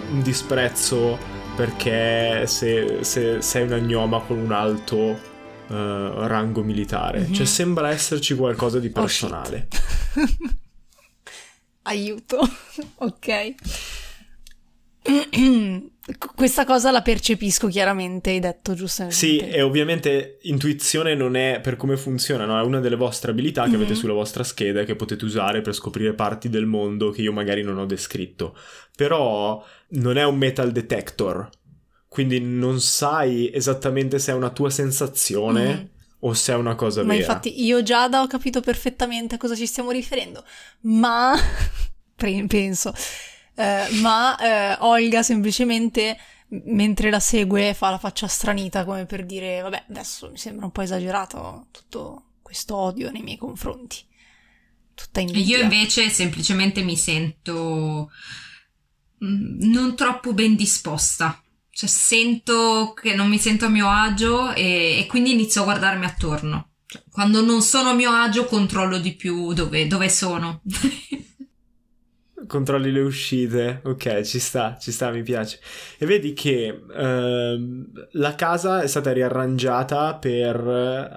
[0.10, 1.18] un disprezzo
[1.56, 5.20] perché se, se sei una gnoma con un alto
[5.68, 7.20] eh, rango militare.
[7.20, 7.34] Mhm.
[7.34, 9.68] Cioè sembra esserci qualcosa di Oh, personale.
[11.84, 12.40] Aiuto,
[13.00, 13.54] ok.
[16.36, 19.18] Questa cosa la percepisco chiaramente, hai detto giustamente.
[19.18, 22.60] Sì, e ovviamente intuizione non è per come funziona, no?
[22.60, 23.76] È una delle vostre abilità che Mhm.
[23.76, 27.64] avete sulla vostra scheda che potete usare per scoprire parti del mondo che io magari
[27.64, 28.56] non ho descritto.
[28.96, 31.50] Però non è un metal detector,
[32.08, 35.90] quindi non sai esattamente se è una tua sensazione Mhm.
[36.22, 37.16] O se è una cosa Ma vera.
[37.16, 40.44] infatti io Giada ho capito perfettamente a cosa ci stiamo riferendo,
[40.82, 41.36] ma
[42.48, 42.94] penso,
[43.56, 46.18] Eh, ma eh, Olga semplicemente
[46.66, 50.72] mentre la segue fa la faccia stranita come per dire vabbè adesso mi sembra un
[50.72, 53.98] po' esagerato tutto questo odio nei miei confronti.
[54.94, 55.58] Tutta E invidia.
[55.58, 58.10] io invece semplicemente mi sento
[59.24, 61.41] mm, non troppo ben disposta.
[61.72, 66.06] Cioè sento che non mi sento a mio agio e, e quindi inizio a guardarmi
[66.06, 66.74] attorno.
[66.86, 70.62] Cioè, quando non sono a mio agio controllo di più dove, dove sono.
[72.52, 75.58] Controlli le uscite, ok, ci sta, ci sta, mi piace.
[75.98, 80.56] E vedi che ehm, la casa è stata riarrangiata per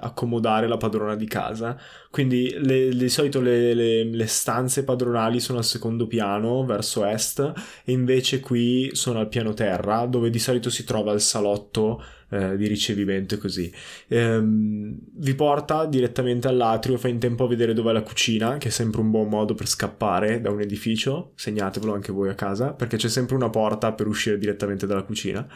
[0.01, 1.77] accomodare la padrona di casa.
[2.09, 7.51] Quindi le- di solito le, le- le stanze padronali sono al secondo piano, verso est,
[7.83, 12.57] e invece qui sono al piano terra, dove di solito si trova il salotto eh,
[12.57, 13.71] di ricevimento così.
[14.07, 18.71] Ehm, vi porta direttamente all'atrio, fa in tempo a vedere dov'è la cucina, che è
[18.71, 22.97] sempre un buon modo per scappare da un edificio, segnatevelo anche voi a casa, perché
[22.97, 25.47] c'è sempre una porta per uscire direttamente dalla cucina,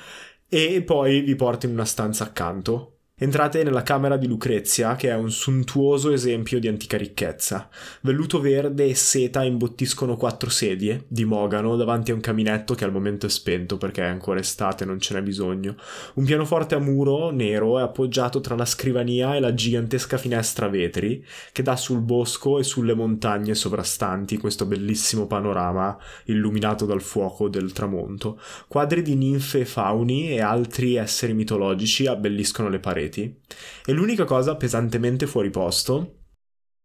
[0.47, 2.98] e poi vi porta in una stanza accanto.
[3.21, 7.67] Entrate nella camera di Lucrezia, che è un sontuoso esempio di antica ricchezza.
[7.99, 12.93] Velluto verde e seta imbottiscono quattro sedie di mogano davanti a un caminetto che al
[12.93, 15.75] momento è spento perché è ancora estate, non ce n'è bisogno.
[16.13, 20.69] Un pianoforte a muro nero è appoggiato tra la scrivania e la gigantesca finestra a
[20.69, 27.49] vetri che dà sul bosco e sulle montagne sovrastanti questo bellissimo panorama illuminato dal fuoco
[27.49, 28.39] del tramonto.
[28.69, 33.07] Quadri di ninfe e fauni e altri esseri mitologici abbelliscono le pareti.
[33.09, 36.17] E l'unica cosa pesantemente fuori posto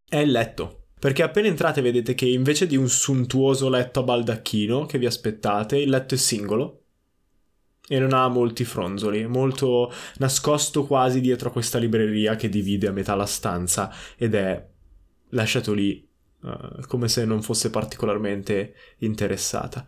[0.07, 0.87] è il letto.
[0.99, 5.77] Perché appena entrate vedete che invece di un suntuoso letto a baldacchino che vi aspettate,
[5.77, 6.81] il letto è singolo
[7.87, 12.87] e non ha molti fronzoli, è molto nascosto quasi dietro a questa libreria che divide
[12.87, 14.67] a metà la stanza ed è
[15.29, 16.07] lasciato lì
[16.43, 19.85] eh, come se non fosse particolarmente interessata.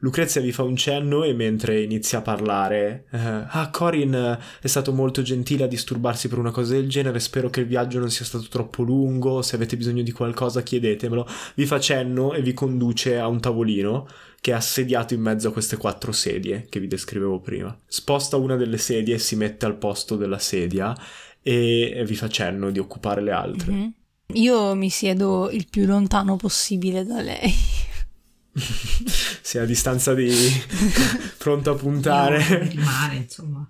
[0.00, 4.66] Lucrezia vi fa un cenno e mentre inizia a parlare, eh, ah, Corin eh, è
[4.66, 8.10] stato molto gentile a disturbarsi per una cosa del genere, spero che il viaggio non
[8.10, 11.26] sia stato troppo lungo, se avete bisogno di qualcosa chiedetemelo.
[11.54, 14.08] Vi fa cenno e vi conduce a un tavolino
[14.40, 17.76] che è assediato in mezzo a queste quattro sedie che vi descrivevo prima.
[17.86, 20.96] Sposta una delle sedie e si mette al posto della sedia
[21.42, 23.72] e vi fa cenno di occupare le altre.
[23.72, 23.92] Mhm.
[24.34, 27.52] Io mi siedo il più lontano possibile da lei.
[28.52, 30.30] È a distanza di
[31.38, 32.68] pronto a puntare.
[32.68, 33.68] Di mare, insomma.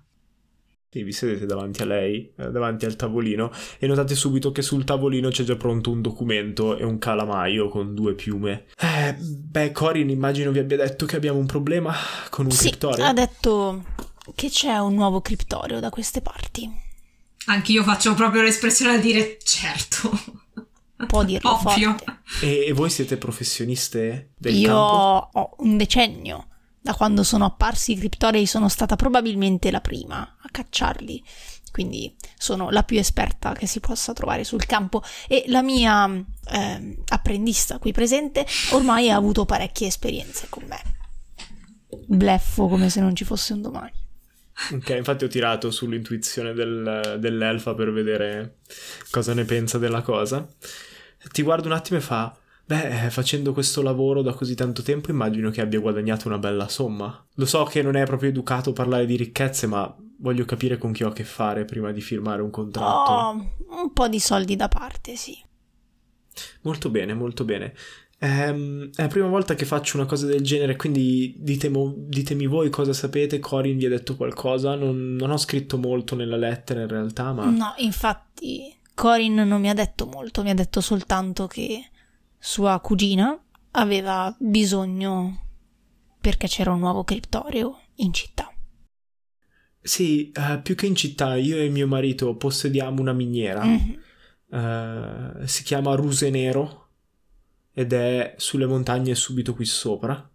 [0.93, 4.83] Sì, vi sedete davanti a lei, eh, davanti al tavolino, e notate subito che sul
[4.83, 8.65] tavolino c'è già pronto un documento e un calamaio con due piume.
[8.77, 11.95] Eh, beh, Corin immagino vi abbia detto che abbiamo un problema
[12.29, 13.05] con un Sì, criptorio.
[13.05, 13.85] ha detto
[14.35, 16.69] che c'è un nuovo criptorio da queste parti.
[17.45, 20.11] Anch'io faccio proprio l'espressione a dire certo.
[21.07, 21.95] Può dirlo Ovvio.
[21.97, 22.19] forte.
[22.41, 25.29] E, e voi siete professioniste del Io campo?
[25.39, 26.47] ho un decennio.
[26.83, 31.23] Da quando sono apparsi i criptorei sono stata probabilmente la prima a cacciarli.
[31.71, 36.95] Quindi sono la più esperta che si possa trovare sul campo e la mia ehm,
[37.07, 40.81] apprendista qui presente ormai ha avuto parecchie esperienze con me.
[42.07, 43.91] Bleffo come se non ci fosse un domani.
[44.73, 48.57] Ok, infatti ho tirato sull'intuizione del- dell'elfa per vedere
[49.09, 50.45] cosa ne pensa della cosa.
[51.29, 55.49] Ti guarda un attimo e fa: Beh, facendo questo lavoro da così tanto tempo immagino
[55.49, 57.25] che abbia guadagnato una bella somma.
[57.35, 61.03] Lo so che non è proprio educato parlare di ricchezze, ma voglio capire con chi
[61.03, 63.11] ho a che fare prima di firmare un contratto.
[63.11, 65.37] Ho un po' di soldi da parte, sì.
[66.61, 67.73] Molto bene, molto bene.
[68.19, 72.69] Ehm, è la prima volta che faccio una cosa del genere, quindi ditemo, ditemi voi
[72.69, 73.39] cosa sapete.
[73.39, 74.75] Corin vi ha detto qualcosa.
[74.75, 77.49] Non, non ho scritto molto nella lettera in realtà, ma...
[77.49, 81.89] No, infatti Corin non mi ha detto molto, mi ha detto soltanto che
[82.37, 83.35] sua cugina
[83.71, 85.47] aveva bisogno
[86.21, 88.53] perché c'era un nuovo criptoreo in città.
[89.81, 93.63] Sì, uh, più che in città, io e mio marito possediamo una miniera.
[93.63, 93.99] Mhm.
[94.49, 96.89] Uh, si chiama Ruse Nero
[97.73, 100.29] ed è sulle montagne subito qui sopra.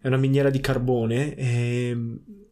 [0.00, 1.94] È una miniera di carbone e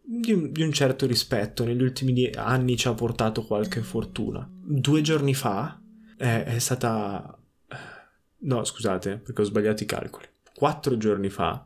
[0.03, 1.65] di un, di un certo rispetto.
[1.65, 4.54] Negli ultimi anni ci ha portato qualche fortuna.
[4.67, 5.81] Due giorni fa
[6.17, 7.39] è, è stata...
[8.47, 10.27] No, scusate, perché ho sbagliato i calcoli.
[10.55, 11.65] Quattro giorni fa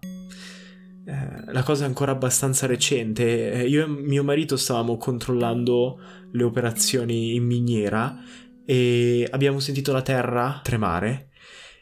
[1.09, 3.53] eh, la cosa è ancora abbastanza recente.
[3.53, 5.99] Eh, Io e mio marito stavamo controllando
[6.33, 8.23] le operazioni in miniera
[8.67, 11.31] e abbiamo sentito la terra tremare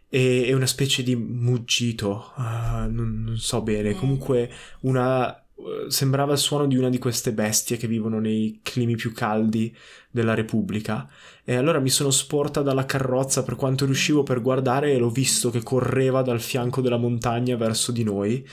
[0.09, 2.33] e, una specie di muggito.
[2.37, 3.95] ah, non, non so bene.
[3.95, 4.49] Comunque
[4.83, 5.41] una.
[5.59, 9.75] Eh, Sembrava il suono di una di queste bestie che vivono nei climi più caldi
[10.11, 11.09] della Repubblica.
[11.45, 15.51] E allora mi sono sporta dalla carrozza per quanto riuscivo per guardare e l'ho visto
[15.51, 18.47] che correva dal fianco della montagna verso di noi.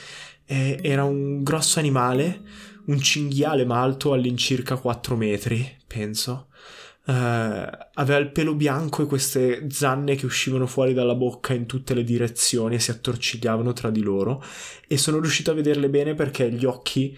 [0.45, 2.41] E era un grosso animale,
[2.85, 6.47] un cinghiale ma alto all'incirca 4 metri, penso.
[7.05, 7.11] Eh,
[7.93, 12.03] aveva il pelo bianco e queste zanne che uscivano fuori dalla bocca in tutte le
[12.03, 14.41] direzioni e si attorcigliavano tra di loro.
[14.87, 17.17] E sono riuscito a vederle bene perché gli occhi.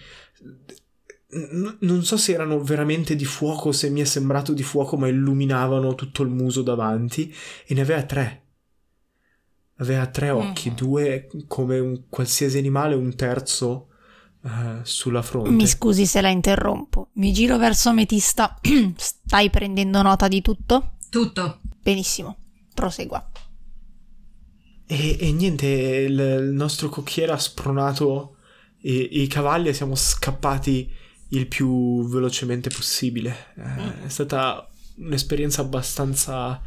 [1.81, 5.93] non so se erano veramente di fuoco, se mi è sembrato di fuoco, ma illuminavano
[5.93, 7.33] tutto il muso davanti.
[7.65, 8.43] E ne aveva tre.
[9.77, 10.75] Aveva tre occhi, Mhm.
[10.75, 13.89] due come un qualsiasi animale, un terzo
[14.45, 15.49] eh, sulla fronte.
[15.49, 17.09] Mi scusi se la interrompo.
[17.13, 18.59] Mi giro verso Ametista.
[18.95, 20.91] Stai prendendo nota di tutto?
[21.09, 21.61] Tutto.
[21.81, 22.37] Benissimo.
[22.73, 23.27] Prosegua.
[24.85, 28.35] E, e niente, il, il nostro cocchiere ha spronato
[28.81, 30.93] i, i cavalli e siamo scappati
[31.29, 33.53] il più velocemente possibile.
[33.57, 36.61] Eh, è stata un'esperienza abbastanza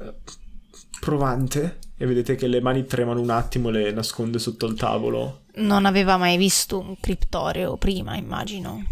[0.00, 0.14] eh,
[1.00, 1.80] provante.
[2.00, 5.42] E vedete che le mani tremano un attimo, le nasconde sotto il tavolo.
[5.56, 8.84] Non aveva mai visto un criptoreo prima, immagino.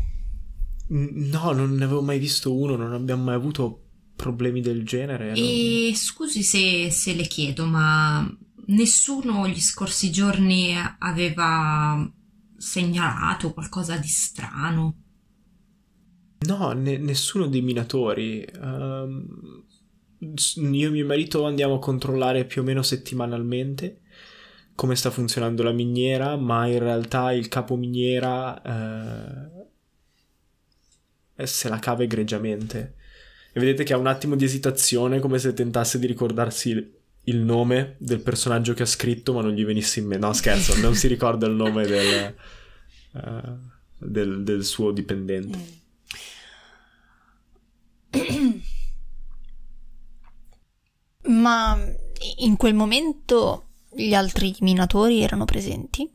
[0.88, 3.82] No, non ne avevo mai visto uno, non abbiamo mai avuto
[4.16, 5.26] problemi del genere.
[5.28, 8.28] non- E scusi se, se le chiedo, ma
[8.66, 12.10] nessuno gli scorsi giorni aveva
[12.56, 14.96] segnalato qualcosa di strano?
[16.46, 18.44] No, ne- nessuno dei minatori.
[18.44, 18.54] S-
[20.18, 24.00] io e mio marito andiamo a controllare più o meno settimanalmente
[24.76, 28.60] come sta funzionando la miniera, ma in realtà il capo miniera
[31.34, 32.94] eh, se la cava egregiamente.
[33.52, 36.94] E vedete che ha un attimo di esitazione, come se tentasse di ricordarsi il,
[37.24, 40.26] il nome del personaggio che ha scritto, ma non gli venisse in mente.
[40.26, 42.34] No, scherzo, non si ricorda il nome del,
[43.14, 43.42] eh,
[43.96, 45.58] del- del suo dipendente.
[51.26, 51.76] Ma
[52.38, 56.10] in quel momento gli altri minatori erano presenti?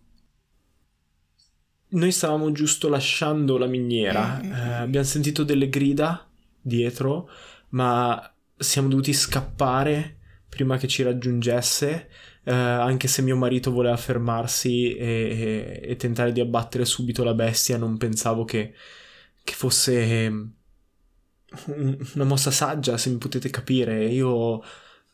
[1.93, 4.51] Noi stavamo giusto lasciando la miniera, Mm.
[4.53, 6.25] eh, abbiamo sentito delle grida
[6.61, 7.29] dietro,
[7.69, 12.09] ma siamo dovuti scappare prima che ci raggiungesse,
[12.45, 17.77] eh, anche se mio marito voleva fermarsi e, e tentare di abbattere subito la bestia,
[17.77, 18.73] non pensavo che,
[19.43, 20.27] che fosse
[21.65, 24.05] un- una mossa saggia, se mi potete capire.
[24.07, 24.61] Io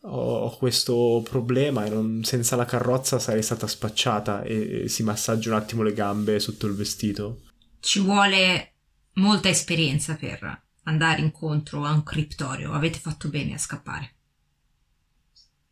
[0.07, 5.03] ho, ho questo problema e non- senza la carrozza sarei stata spacciata e, e si
[5.03, 7.41] massaggia un attimo le gambe sotto il vestito.
[7.79, 8.73] Ci vuole
[9.13, 12.71] molta esperienza per andare incontro a un criptorio.
[12.71, 14.13] Avete fatto bene a scappare.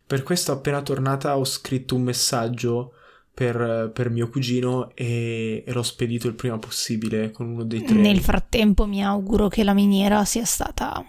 [0.06, 2.92] Per questo appena tornata ho scritto un messaggio
[3.34, 8.02] per, per mio cugino e, e l'ho spedito il prima possibile con uno dei treni.
[8.02, 11.04] Nel frattempo mi auguro che la miniera sia stata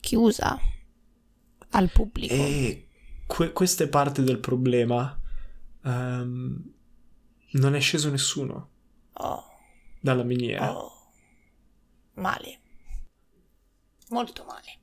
[0.00, 0.58] chiusa
[1.70, 2.32] al pubblico.
[2.34, 2.88] E
[3.26, 5.18] que- questa è parte del problema.
[5.84, 6.72] Ehm,
[7.52, 8.68] non è sceso nessuno
[9.14, 9.44] Oh,
[10.00, 10.76] dalla miniera.
[10.76, 10.92] oh.
[12.14, 12.58] Male.
[14.10, 14.78] Molto male.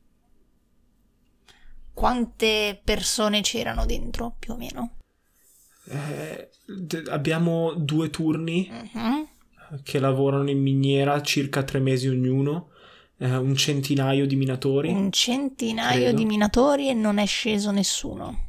[1.93, 4.97] Quante persone c'erano dentro, più o meno?
[5.89, 9.27] Eh, d- abbiamo due turni Mhm.
[9.83, 12.69] che lavorano in miniera, circa tre mesi ognuno,
[13.19, 14.89] eh, un centinaio di minatori.
[14.89, 16.17] Un centinaio Credo.
[16.17, 18.45] di minatori e non è sceso nessuno.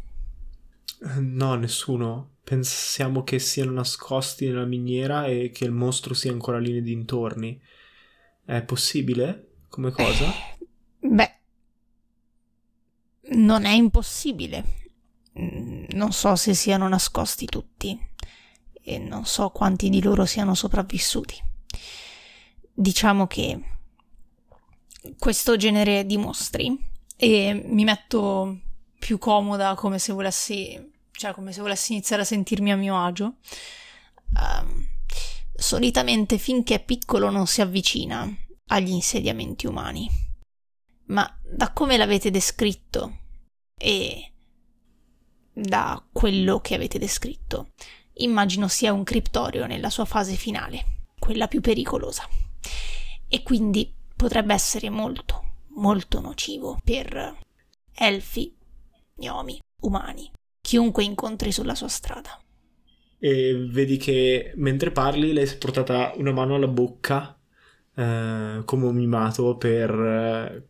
[1.18, 2.36] No, nessuno.
[2.42, 7.60] Pensiamo che siano nascosti nella miniera e che il mostro sia ancora lì nei dintorni.
[8.44, 10.32] È possibile come cosa?
[11.00, 11.38] Beh,
[13.30, 14.64] non è impossibile.
[15.38, 17.98] Mm, non so se siano nascosti tutti
[18.82, 21.36] e non so quanti di loro siano sopravvissuti.
[22.72, 23.77] Diciamo che
[25.18, 26.76] questo genere di mostri
[27.16, 28.60] e mi metto
[28.98, 33.36] più comoda come se volessi, cioè come se volessi iniziare a sentirmi a mio agio.
[34.34, 34.86] Um,
[35.54, 38.28] solitamente finché è piccolo non si avvicina
[38.66, 40.08] agli insediamenti umani.
[41.06, 43.20] Ma da come l'avete descritto
[43.76, 44.32] e
[45.52, 47.72] da quello che avete descritto,
[48.14, 52.28] immagino sia un criptorio nella sua fase finale, quella più pericolosa.
[53.26, 55.44] E quindi potrebbe essere molto,
[55.76, 57.36] molto nocivo per
[57.94, 58.52] elfi,
[59.14, 60.28] gnomi, umani,
[60.60, 62.36] chiunque incontri sulla sua strada.
[63.20, 67.38] E vedi che mentre parli lei si è portata una mano alla bocca
[67.94, 70.62] eh, come un mimato per eh,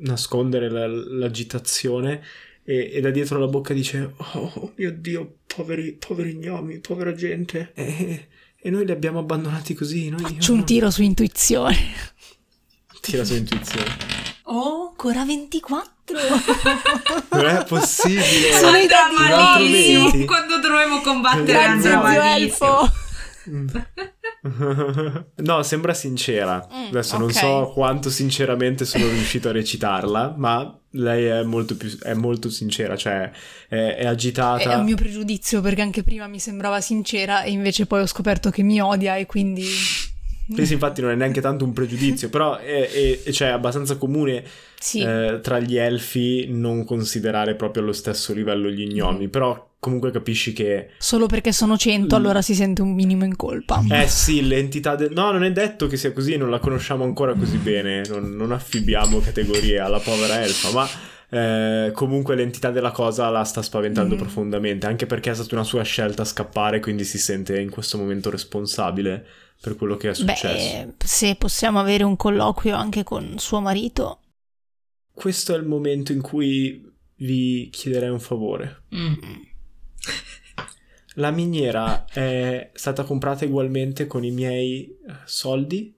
[0.00, 2.22] nascondere la, l'agitazione
[2.64, 7.70] e, e, da dietro la bocca dice oh mio dio poveri, poveri gnomi povera gente.
[7.74, 8.26] E,
[8.56, 11.76] e noi li abbiamo abbandonati così noi, faccio un tiro su intuizione
[13.02, 13.96] tira su intuizione.
[14.44, 15.90] Oh ancora 24
[17.32, 18.52] non è possibile.
[18.58, 18.86] Sono i
[19.18, 20.24] malissimo.
[20.26, 22.92] Quando dovremo combattere zio elfo.
[25.36, 26.66] No, sembra sincera.
[26.72, 27.26] Mm, Adesso okay.
[27.26, 32.50] non so quanto sinceramente sono riuscito a recitarla, ma lei è molto, più, è molto
[32.50, 33.30] sincera, cioè
[33.68, 34.72] è, è agitata.
[34.72, 38.50] È un mio pregiudizio perché anche prima mi sembrava sincera e invece poi ho scoperto
[38.50, 39.64] che mi odia e quindi...
[40.54, 44.44] Sì, infatti non è neanche tanto un pregiudizio, però è, è, è cioè, abbastanza comune
[44.78, 45.00] sì.
[45.00, 49.30] eh, tra gli elfi non considerare proprio allo stesso livello gli gnomi, mm.
[49.30, 50.90] però comunque capisci che...
[50.98, 53.82] Solo perché sono 100 allora si sente un minimo in colpa.
[53.88, 55.12] Eh sì, l'entità del...
[55.12, 58.52] No, non è detto che sia così, non la conosciamo ancora così bene, non, non
[58.52, 60.88] affibbiamo categorie alla povera elfa, ma...
[61.34, 64.18] Eh, comunque l'entità della cosa la sta spaventando mm.
[64.18, 68.28] profondamente, anche perché è stata una sua scelta scappare, quindi si sente in questo momento
[68.28, 69.24] responsabile
[69.62, 70.86] per quello che è successo.
[70.86, 74.20] Beh, se possiamo avere un colloquio anche con suo marito.
[75.12, 76.84] Questo è il momento in cui
[77.16, 78.82] vi chiederei un favore.
[78.94, 79.14] Mm.
[81.16, 85.94] La miniera è stata comprata ugualmente con i miei soldi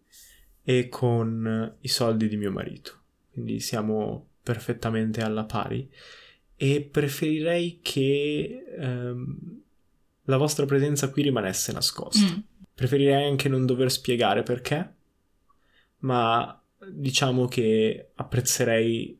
[0.62, 3.00] e con i soldi di mio marito.
[3.32, 5.88] Quindi siamo perfettamente alla pari
[6.56, 9.62] e preferirei che ehm,
[10.24, 12.24] la vostra presenza qui rimanesse nascosta.
[12.24, 12.38] Mm.
[12.74, 14.94] Preferirei anche non dover spiegare perché,
[15.98, 16.60] ma
[16.90, 19.18] diciamo che apprezzerei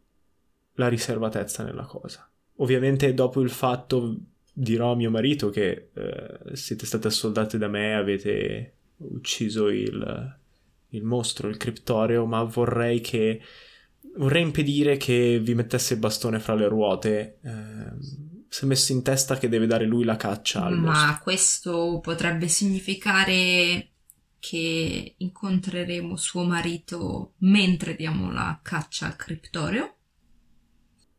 [0.75, 2.29] la riservatezza nella cosa.
[2.57, 4.17] Ovviamente dopo il fatto
[4.53, 10.37] dirò a mio marito che eh, siete state assoldate da me, avete ucciso il,
[10.89, 13.41] il mostro, il criptoreo, ma vorrei che
[14.17, 17.39] vorrei impedire che vi mettesse il bastone fra le ruote.
[17.43, 18.24] Eh,
[18.55, 21.23] si è messo in testa che deve dare lui la caccia al Ma mostro.
[21.23, 23.93] questo potrebbe significare
[24.39, 29.97] che incontreremo suo marito mentre diamo la caccia al criptoreo?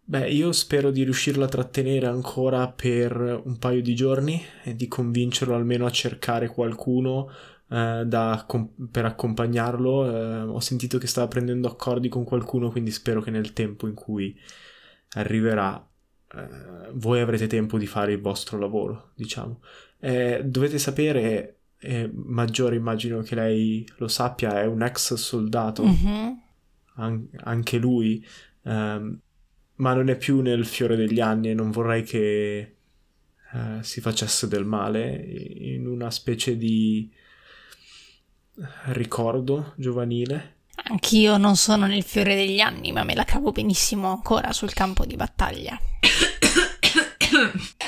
[0.08, 4.88] Beh, io spero di riuscirlo a trattenere ancora per un paio di giorni e di
[4.88, 7.28] convincerlo almeno a cercare qualcuno
[7.70, 10.06] eh, da, com- per accompagnarlo.
[10.08, 13.96] Eh, ho sentito che stava prendendo accordi con qualcuno, quindi spero che nel tempo in
[13.96, 14.38] cui
[15.16, 15.84] arriverà
[16.36, 19.62] eh, voi avrete tempo di fare il vostro lavoro, diciamo.
[20.00, 26.32] Eh, dovete sapere, eh, Maggiore immagino che lei lo sappia, è un ex soldato, mm-hmm.
[26.96, 28.26] an- anche lui,
[28.64, 29.20] ehm,
[29.76, 32.76] ma non è più nel fiore degli anni e non vorrei che
[33.54, 37.10] eh, si facesse del male in una specie di
[38.86, 40.54] ricordo giovanile.
[40.88, 45.06] Anch'io non sono nel fiore degli anni, ma me la cavo benissimo ancora sul campo
[45.06, 45.80] di battaglia.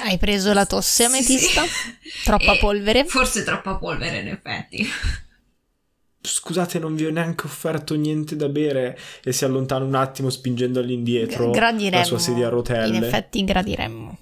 [0.03, 1.63] Hai preso la tosse ametista?
[1.63, 2.23] Sì.
[2.23, 3.05] Troppa eh, polvere?
[3.05, 4.87] Forse troppa polvere, in effetti.
[6.19, 10.79] Scusate, non vi ho neanche offerto niente da bere e si allontana un attimo spingendo
[10.79, 11.99] all'indietro gradiremmo.
[11.99, 12.97] la sua sedia a rotelle.
[12.97, 14.17] In effetti gradiremmo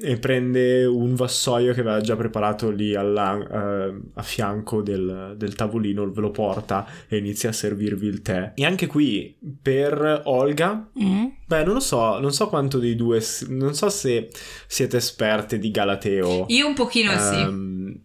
[0.00, 5.56] e prende un vassoio che aveva già preparato lì alla, uh, a fianco del, del,
[5.56, 8.52] tavolino, ve lo porta e inizia a servirvi il tè.
[8.54, 11.24] E anche qui per Olga, mm.
[11.44, 14.30] beh, non lo so, non so quanto dei due, non so se
[14.68, 16.44] siete esperte di Galateo.
[16.46, 17.34] Io un pochino um, sì.
[17.34, 18.00] Ehm,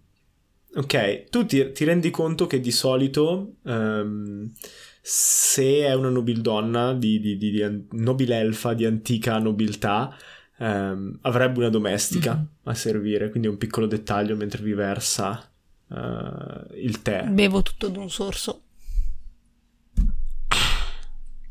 [0.74, 4.52] ok, tu ti, ti, rendi conto che di solito um,
[5.00, 10.16] se è una nobildonna, di, di, di, di nobilelfa, di antica nobiltà,
[10.64, 12.46] ehm, avrebbe una domestica Mm-hmm.
[12.64, 15.52] a servire, quindi un piccolo dettaglio mentre vi versa
[15.90, 17.24] eh, il tè.
[17.26, 18.62] Bevo tutto d'un sorso.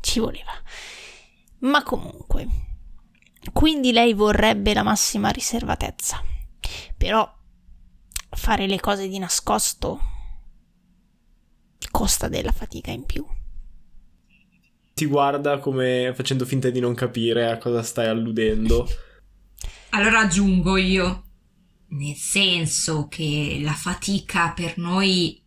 [0.01, 0.51] Ci voleva.
[1.59, 2.47] Ma comunque,
[3.53, 6.21] quindi lei vorrebbe la massima riservatezza.
[6.97, 7.31] Però
[8.29, 9.99] fare le cose di nascosto
[11.91, 13.25] costa della fatica in più.
[14.93, 18.87] Ti guarda come facendo finta di non capire a cosa stai alludendo.
[19.89, 21.23] Allora aggiungo io,
[21.89, 25.43] nel senso che la fatica per noi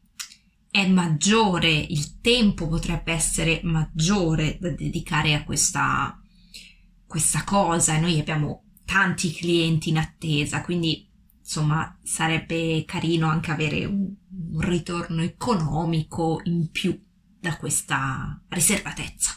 [0.68, 6.20] è maggiore, il tempo potrebbe essere maggiore da dedicare a questa,
[7.06, 13.84] questa cosa e noi abbiamo tanti clienti in attesa, quindi insomma sarebbe carino anche avere
[13.84, 14.12] un,
[14.52, 17.05] un ritorno economico in più
[17.48, 19.34] da questa riservatezza.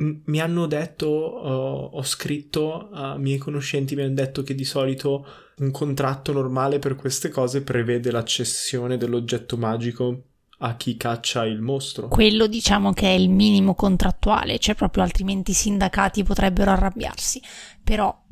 [0.00, 5.26] Mi hanno detto, ho, ho scritto a miei conoscenti, mi hanno detto che di solito
[5.56, 10.22] un contratto normale per queste cose prevede la cessione dell'oggetto magico
[10.58, 12.08] a chi caccia il mostro.
[12.08, 17.40] Quello diciamo che è il minimo contrattuale, cioè proprio altrimenti i sindacati potrebbero arrabbiarsi.
[17.82, 18.26] Però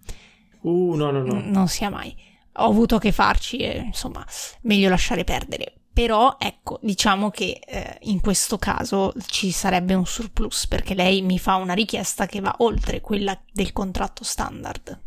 [0.61, 1.41] Uh, no, no, no.
[1.45, 2.13] non sia mai.
[2.55, 4.27] Ho avuto a che farci e insomma,
[4.63, 5.75] meglio lasciare perdere.
[5.97, 11.39] Però ecco, diciamo che eh, in questo caso ci sarebbe un surplus perché lei mi
[11.39, 15.01] fa una richiesta che va oltre quella del contratto standard.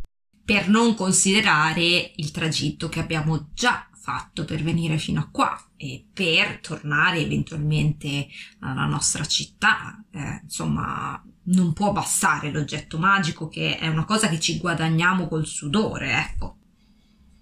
[0.43, 6.07] per non considerare il tragitto che abbiamo già fatto per venire fino a qua e
[6.11, 8.27] per tornare eventualmente
[8.59, 10.03] alla nostra città.
[10.11, 15.45] Eh, insomma, non può bastare l'oggetto magico che è una cosa che ci guadagniamo col
[15.45, 16.57] sudore, ecco.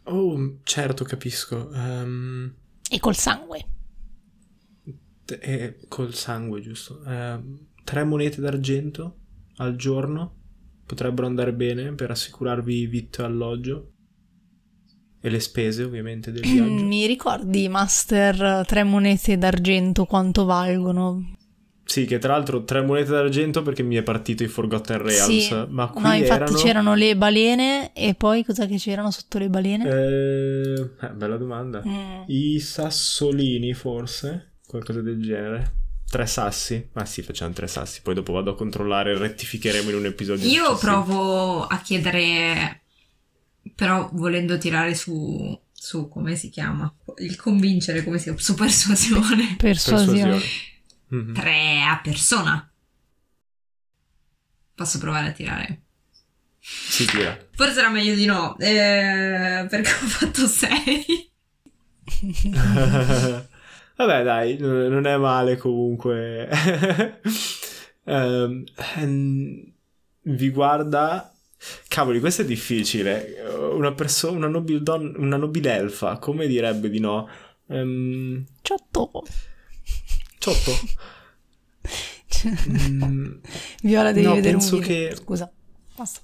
[0.05, 1.71] Oh, certo, capisco.
[1.73, 2.55] Ehm,
[2.89, 3.65] E col sangue.
[5.25, 7.03] t- eh, col sangue, giusto.
[7.05, 9.17] Ehm, tre monete d'argento
[9.57, 10.35] al giorno
[10.85, 13.91] potrebbero andare bene per assicurarvi vitto e alloggio.
[15.19, 16.83] E le spese, ovviamente, del viaggio.
[16.85, 21.36] Mi ricordi, Master, tre monete d'argento quanto valgono?
[21.88, 25.47] Sì, che tra l'altro tre monete d'argento perché mi è partito i Forgotten Realms.
[25.47, 25.65] Sì.
[25.69, 26.57] Ma qui No, infatti erano...
[26.57, 29.89] c'erano le balene e poi cosa che c'erano sotto le balene?
[29.89, 31.81] Eh, eh, bella domanda.
[31.88, 32.23] Mm.
[32.27, 34.55] I sassolini, forse?
[34.67, 35.75] Qualcosa del genere.
[36.09, 36.89] Tre sassi?
[36.91, 38.01] Ma sì, facciamo tre sassi.
[38.01, 40.45] Poi dopo vado a controllare e rettificheremo in un episodio.
[40.45, 41.03] Io successivo.
[41.03, 42.81] provo a chiedere,
[43.75, 46.93] però volendo tirare su, su come si chiama?
[47.19, 48.39] Il convincere, come si chiama?
[48.39, 49.55] Su persuasione.
[49.57, 50.39] Persuasione.
[51.10, 51.34] Mhm.
[51.34, 52.70] Tre a persona.
[54.76, 55.82] Posso provare a tirare?
[56.60, 57.38] Si tira.
[57.55, 61.32] Forse era meglio di no, eh, perché ho fatto 6.
[63.97, 66.49] Vabbè, dai, non è male comunque.
[68.10, 68.64] Ehm,
[70.22, 71.30] vi guarda.
[71.89, 73.36] Cavoli, questo è difficile.
[73.74, 77.28] Una persona, una nobil don- una nobilelfa, come direbbe di no?
[77.68, 79.12] Ehm, Ciotto.
[80.53, 80.71] Ciotto.
[82.47, 83.39] Mm,
[83.83, 85.09] Viola devi No, vedere un penso video.
[85.09, 85.51] che- Scusa.
[85.95, 86.21] Basta.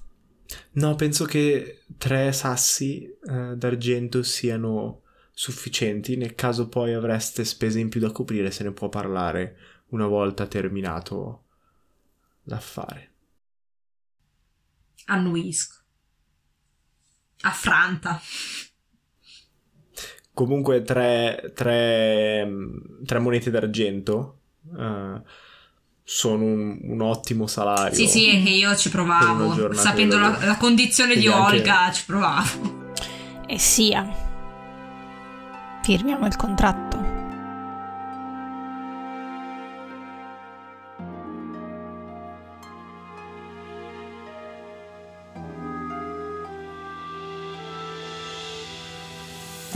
[0.72, 5.02] no, penso che tre sassi eh, d'argento siano
[5.32, 6.16] sufficienti.
[6.16, 9.56] Nel caso poi avreste spese in più da coprire, se ne può parlare
[9.88, 11.44] una volta terminato
[12.44, 13.10] l'affare.
[15.06, 15.82] Annuisco.
[17.42, 18.20] Affranta.
[20.34, 22.46] Comunque tre, tre,
[23.06, 24.38] tre monete d'argento
[24.76, 25.20] eh,
[26.02, 27.94] sono un, un ottimo salario.
[27.94, 29.72] Sì, sì, è che io ci provavo.
[29.74, 32.92] Sapendo di la, la condizione di Quindi anche- Olga, ci provavo.
[33.46, 34.08] E sia.
[35.82, 37.03] Firmiamo il contratto.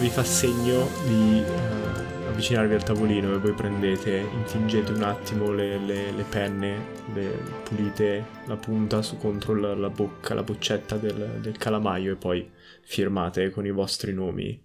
[0.08, 5.76] Vi fa segno di eh, avvicinarvi al tavolino e voi prendete, intingete un attimo le,
[5.76, 6.78] le- le penne,
[7.12, 12.16] le- pulite la punta su contro la, la bocca, la boccetta del, del calamaio e
[12.16, 12.50] poi
[12.84, 14.58] firmate con i vostri nomi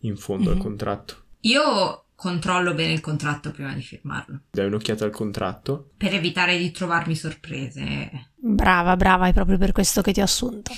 [0.00, 0.62] in fondo al Mhm.
[0.62, 1.24] contratto.
[1.40, 4.44] Io controllo bene il contratto prima di firmarlo.
[4.50, 5.90] Dai un'occhiata al contratto.
[5.98, 8.30] Per evitare di trovarmi sorprese.
[8.34, 10.72] Brava, brava, è proprio per questo che ti ho assunto.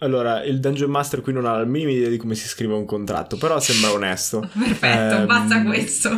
[0.00, 2.84] Allora, il Dungeon Master qui non ha la minima idea di come si scrive un
[2.84, 4.40] contratto, però sembra onesto.
[4.52, 6.10] Perfetto, Ehm, basta questo.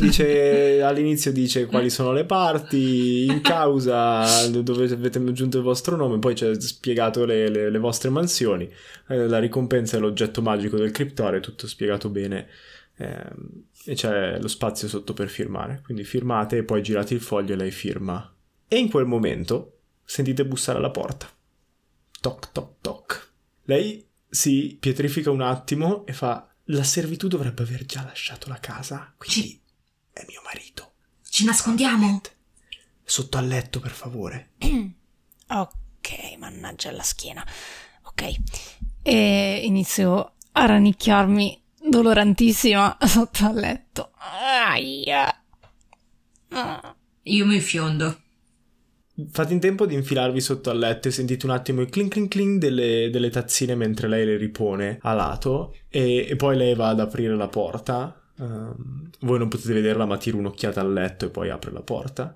[0.00, 6.18] Dice, all'inizio dice quali sono le parti in causa, dove avete aggiunto il vostro nome,
[6.18, 8.68] poi c'è spiegato le, le- le vostre mansioni,
[9.08, 12.48] eh, la ricompensa è l'oggetto magico del criptore, tutto spiegato bene
[12.96, 13.26] ehm,
[13.84, 17.56] e c'è lo spazio sotto per firmare, quindi firmate e poi girate il foglio e
[17.56, 18.28] lei firma.
[18.66, 21.28] E in quel momento sentite bussare alla porta.
[22.20, 23.32] Toc toc toc.
[23.64, 29.12] Lei si pietrifica un attimo e fa: La servitù dovrebbe aver già lasciato la casa,
[29.16, 29.60] quindi
[30.12, 30.94] è mio marito.
[31.28, 32.20] Ci nascondiamo?
[33.04, 34.50] Sotto al letto, per favore.
[35.48, 37.46] ok, mannaggia la schiena.
[38.02, 38.34] Ok.
[39.02, 44.10] E inizio a rannicchiarmi dolorantissima sotto al letto.
[44.16, 45.42] Aia.
[46.50, 46.96] Ah.
[47.22, 48.22] Io mi fiondo.
[49.30, 52.30] Fate in tempo di infilarvi sotto al letto e sentite un attimo il clink clink
[52.30, 56.90] clink delle, delle tazzine mentre lei le ripone a lato e, e poi lei va
[56.90, 58.22] ad aprire la porta.
[58.36, 62.32] Um, voi non potete vederla ma tira un'occhiata al letto e poi apre la porta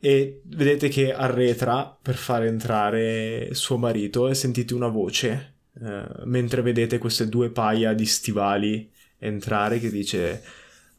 [0.00, 6.62] e vedete che arretra per far entrare suo marito e sentite una voce uh, mentre
[6.62, 10.42] vedete queste due paia di stivali entrare che dice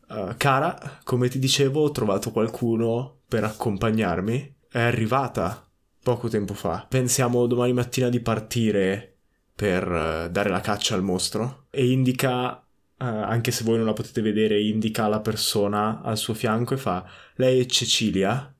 [0.09, 5.65] uh, cara come ti dicevo ho trovato qualcuno per accompagnarmi è arrivata
[6.03, 6.85] poco tempo fa.
[6.89, 9.19] Pensiamo domani mattina di partire
[9.55, 12.61] per uh, dare la caccia al mostro e indica, uh,
[12.97, 17.09] anche se voi non la potete vedere, indica la persona al suo fianco e fa
[17.35, 18.53] lei è Cecilia,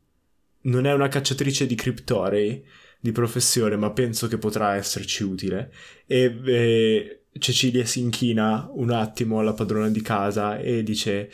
[0.62, 2.66] non è una cacciatrice di criptorei
[2.98, 5.74] di professione, ma penso che potrà esserci utile.
[6.08, 11.30] E, e Cecilia si inchina un attimo alla padrona di casa e dice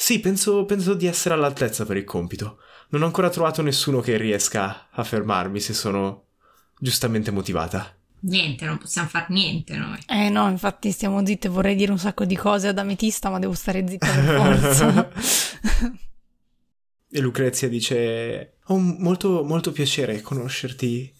[0.00, 2.58] sì, penso, penso di essere all'altezza per il compito
[2.90, 6.26] non ho ancora trovato nessuno che riesca a fermarmi se sono
[6.78, 7.94] giustamente motivata.
[8.20, 9.98] Niente, non possiamo fare niente noi.
[10.06, 13.52] Eh no, infatti stiamo zitte, vorrei dire un sacco di cose ad Ametista, ma devo
[13.52, 15.10] stare zitta per forza.
[17.10, 21.14] e Lucrezia dice: Ho molto, molto piacere conoscerti.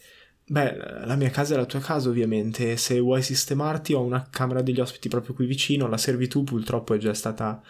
[0.50, 2.78] Beh, la mia casa è la tua casa, ovviamente.
[2.78, 5.86] Se vuoi sistemarti, ho una camera degli ospiti proprio qui vicino.
[5.88, 7.60] La servitù purtroppo è già stata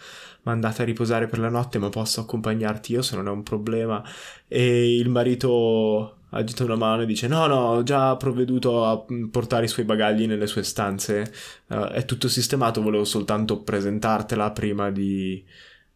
[0.43, 4.01] mandata a riposare per la notte, ma posso accompagnarti io se non è un problema.
[4.47, 9.65] E il marito agita una mano e dice: No, no, ho già provveduto a portare
[9.65, 11.33] i suoi bagagli nelle sue stanze.
[11.67, 15.43] Uh, è tutto sistemato, volevo soltanto presentartela prima di,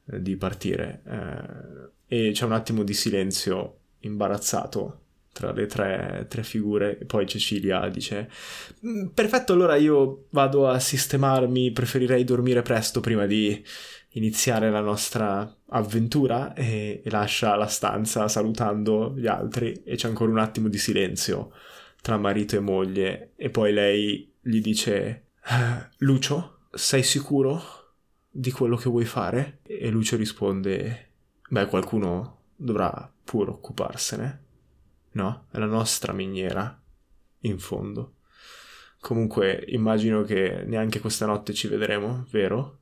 [0.04, 1.02] di partire.
[1.06, 5.03] Uh, e c'è un attimo di silenzio imbarazzato
[5.34, 8.30] tra le tre, tre, figure poi Cecilia dice
[8.86, 13.62] mm, perfetto allora io vado a sistemarmi preferirei dormire presto prima di
[14.10, 20.30] iniziare la nostra avventura e, e lascia la stanza salutando gli altri e c'è ancora
[20.30, 21.52] un attimo di silenzio
[22.00, 27.62] tra marito e moglie e poi lei gli dice eh, Lucio sei sicuro
[28.30, 29.60] di quello che vuoi fare?
[29.64, 31.10] E Lucio risponde
[31.50, 34.43] beh qualcuno dovrà pure occuparsene
[35.14, 36.82] No, è la nostra miniera,
[37.42, 38.16] in fondo.
[39.00, 42.80] Comunque immagino che neanche questa notte ci vedremo, vero?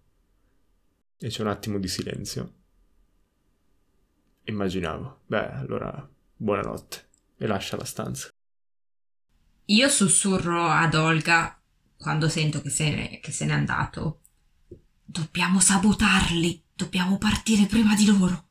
[1.18, 2.54] E c'è un attimo di silenzio.
[4.44, 5.22] Immaginavo.
[5.26, 7.10] Beh, allora, buonanotte.
[7.38, 8.30] E lascia la stanza.
[9.66, 11.60] Io sussurro ad Olga
[11.98, 14.22] quando sento che se, ne, che se n'è andato.
[15.04, 16.64] Dobbiamo sabotarli.
[16.74, 18.48] Dobbiamo partire prima di loro.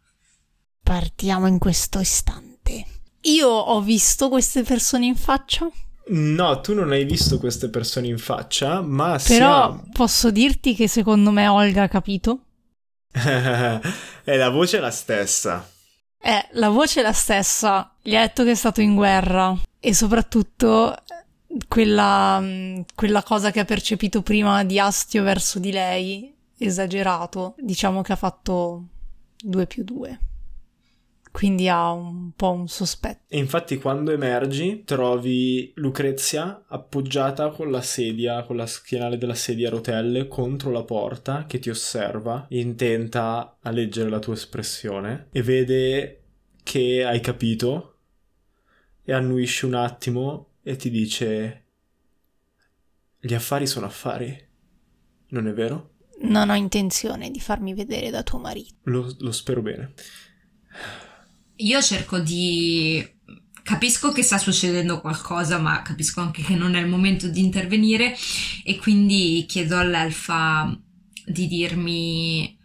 [0.82, 2.99] Partiamo in questo istante.
[3.30, 5.70] Io ho visto queste persone in faccia.
[6.08, 9.84] No, tu non hai visto queste persone in faccia, ma Però siamo...
[9.92, 12.40] posso dirti che secondo me Olga ha capito.
[13.12, 15.68] e la voce è la stessa.
[16.20, 17.94] Eh, la voce è la stessa.
[18.02, 19.56] Gli ha detto che è stato in guerra.
[19.78, 20.96] E soprattutto
[21.68, 22.42] quella,
[22.94, 28.16] quella cosa che ha percepito prima di astio verso di lei, esagerato, diciamo che ha
[28.16, 28.84] fatto
[29.40, 30.18] due più due
[31.30, 33.22] quindi ha un po' un sospetto.
[33.28, 39.68] E infatti quando emergi trovi Lucrezia appoggiata con la sedia, con la schienale della sedia
[39.68, 45.42] a rotelle contro la porta che ti osserva, intenta a leggere la tua espressione e
[45.42, 46.22] vede
[46.62, 47.96] che hai capito
[49.02, 51.64] e annuisce un attimo e ti dice
[53.18, 54.48] gli affari sono affari,
[55.28, 55.94] non è vero?
[56.22, 58.74] Non ho intenzione di farmi vedere da tuo marito.
[58.84, 59.92] Lo, lo spero bene.
[61.60, 63.18] Io cerco di...
[63.62, 68.14] Capisco che sta succedendo qualcosa, ma capisco anche che non è il momento di intervenire
[68.64, 70.76] e quindi chiedo all'elfa
[71.24, 72.58] di dirmi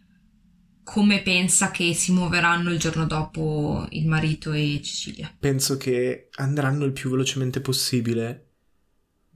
[0.83, 5.35] come pensa che si muoveranno il giorno dopo il marito e Cecilia.
[5.37, 8.51] Penso che andranno il più velocemente possibile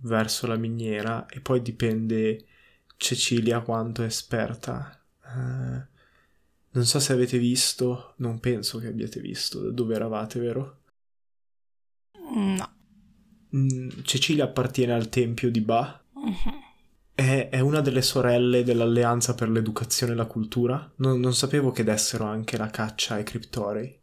[0.01, 2.45] verso la miniera e poi dipende
[2.97, 5.03] Cecilia quanto è esperta.
[5.23, 5.83] Uh,
[6.71, 10.77] non so se avete visto, non penso che abbiate visto dove eravate, vero?
[12.33, 12.69] No.
[13.55, 16.03] Mm, Cecilia appartiene al tempio di Ba.
[16.13, 16.67] Uh-huh.
[17.15, 20.89] È, è, una delle sorelle dell'Alleanza per l'Educazione e la Cultura.
[20.97, 23.99] Non, non sapevo che dessero anche la caccia ai criptorei.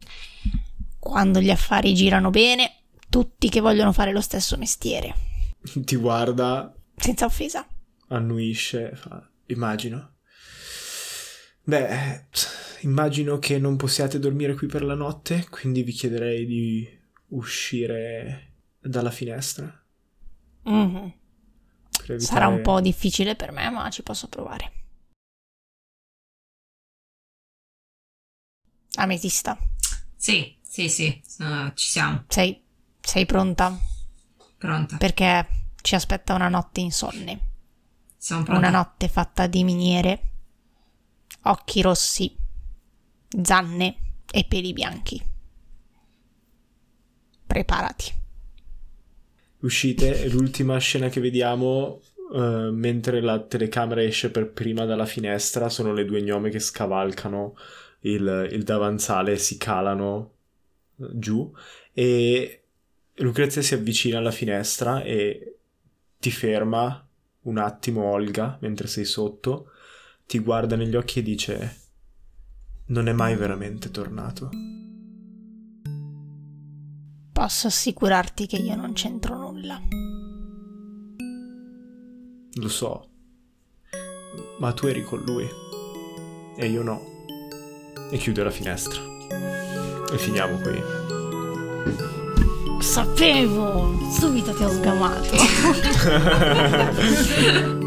[0.99, 5.15] Quando gli affari girano bene, tutti che vogliono fare lo stesso mestiere.
[5.63, 7.67] ti guarda, Senza offesa.
[8.09, 10.16] annuisce, fa, immagino.
[11.69, 12.27] Beh,
[12.83, 16.89] immagino che non possiate dormire qui per la notte, quindi vi chiederei di
[17.29, 19.65] uscire dalla finestra.
[20.63, 21.13] Mhm.
[22.07, 24.73] per evitare- Sarà un po' difficile per me, ma ci posso provare.
[28.99, 29.59] Ametista,
[30.17, 31.07] Sì, sì, sì,
[31.41, 32.25] eh, ci siamo.
[32.29, 32.63] sei,
[33.01, 33.77] sei pronta?
[34.57, 34.97] Pronta.
[34.97, 35.49] Perché
[35.83, 37.41] ci aspetta una notte insonne.
[38.17, 38.61] Sono pronta.
[38.69, 40.31] Una notte fatta di miniere,
[41.51, 42.37] occhi rossi,
[43.43, 43.97] zanne
[44.31, 45.23] e peli bianchi.
[47.47, 48.13] Preparati.
[49.61, 52.01] Uscite l'ultima scena che vediamo
[52.33, 57.57] eh, mentre la telecamera esce per prima dalla finestra sono le due gnome che scavalcano
[58.01, 60.33] il, il davanzale si calano
[60.99, 61.51] eh, giù
[61.93, 62.63] e
[63.19, 65.59] Lucrezia si avvicina alla finestra e
[66.19, 67.07] ti ferma
[67.43, 69.71] un attimo Olga mentre sei sotto,
[70.27, 71.77] ti guarda negli occhi e dice
[72.87, 74.51] non è mai veramente tornato.
[77.33, 79.81] Posso assicurarti che io non c'entro nulla.
[82.55, 83.09] Lo so,
[84.59, 85.49] ma tu eri con lui
[86.57, 87.15] e io no.
[88.11, 89.01] E chiude la finestra.
[90.11, 90.83] E finiamo qui.
[92.81, 94.11] Sapevo!
[94.11, 95.37] Subito ti ho sgamato.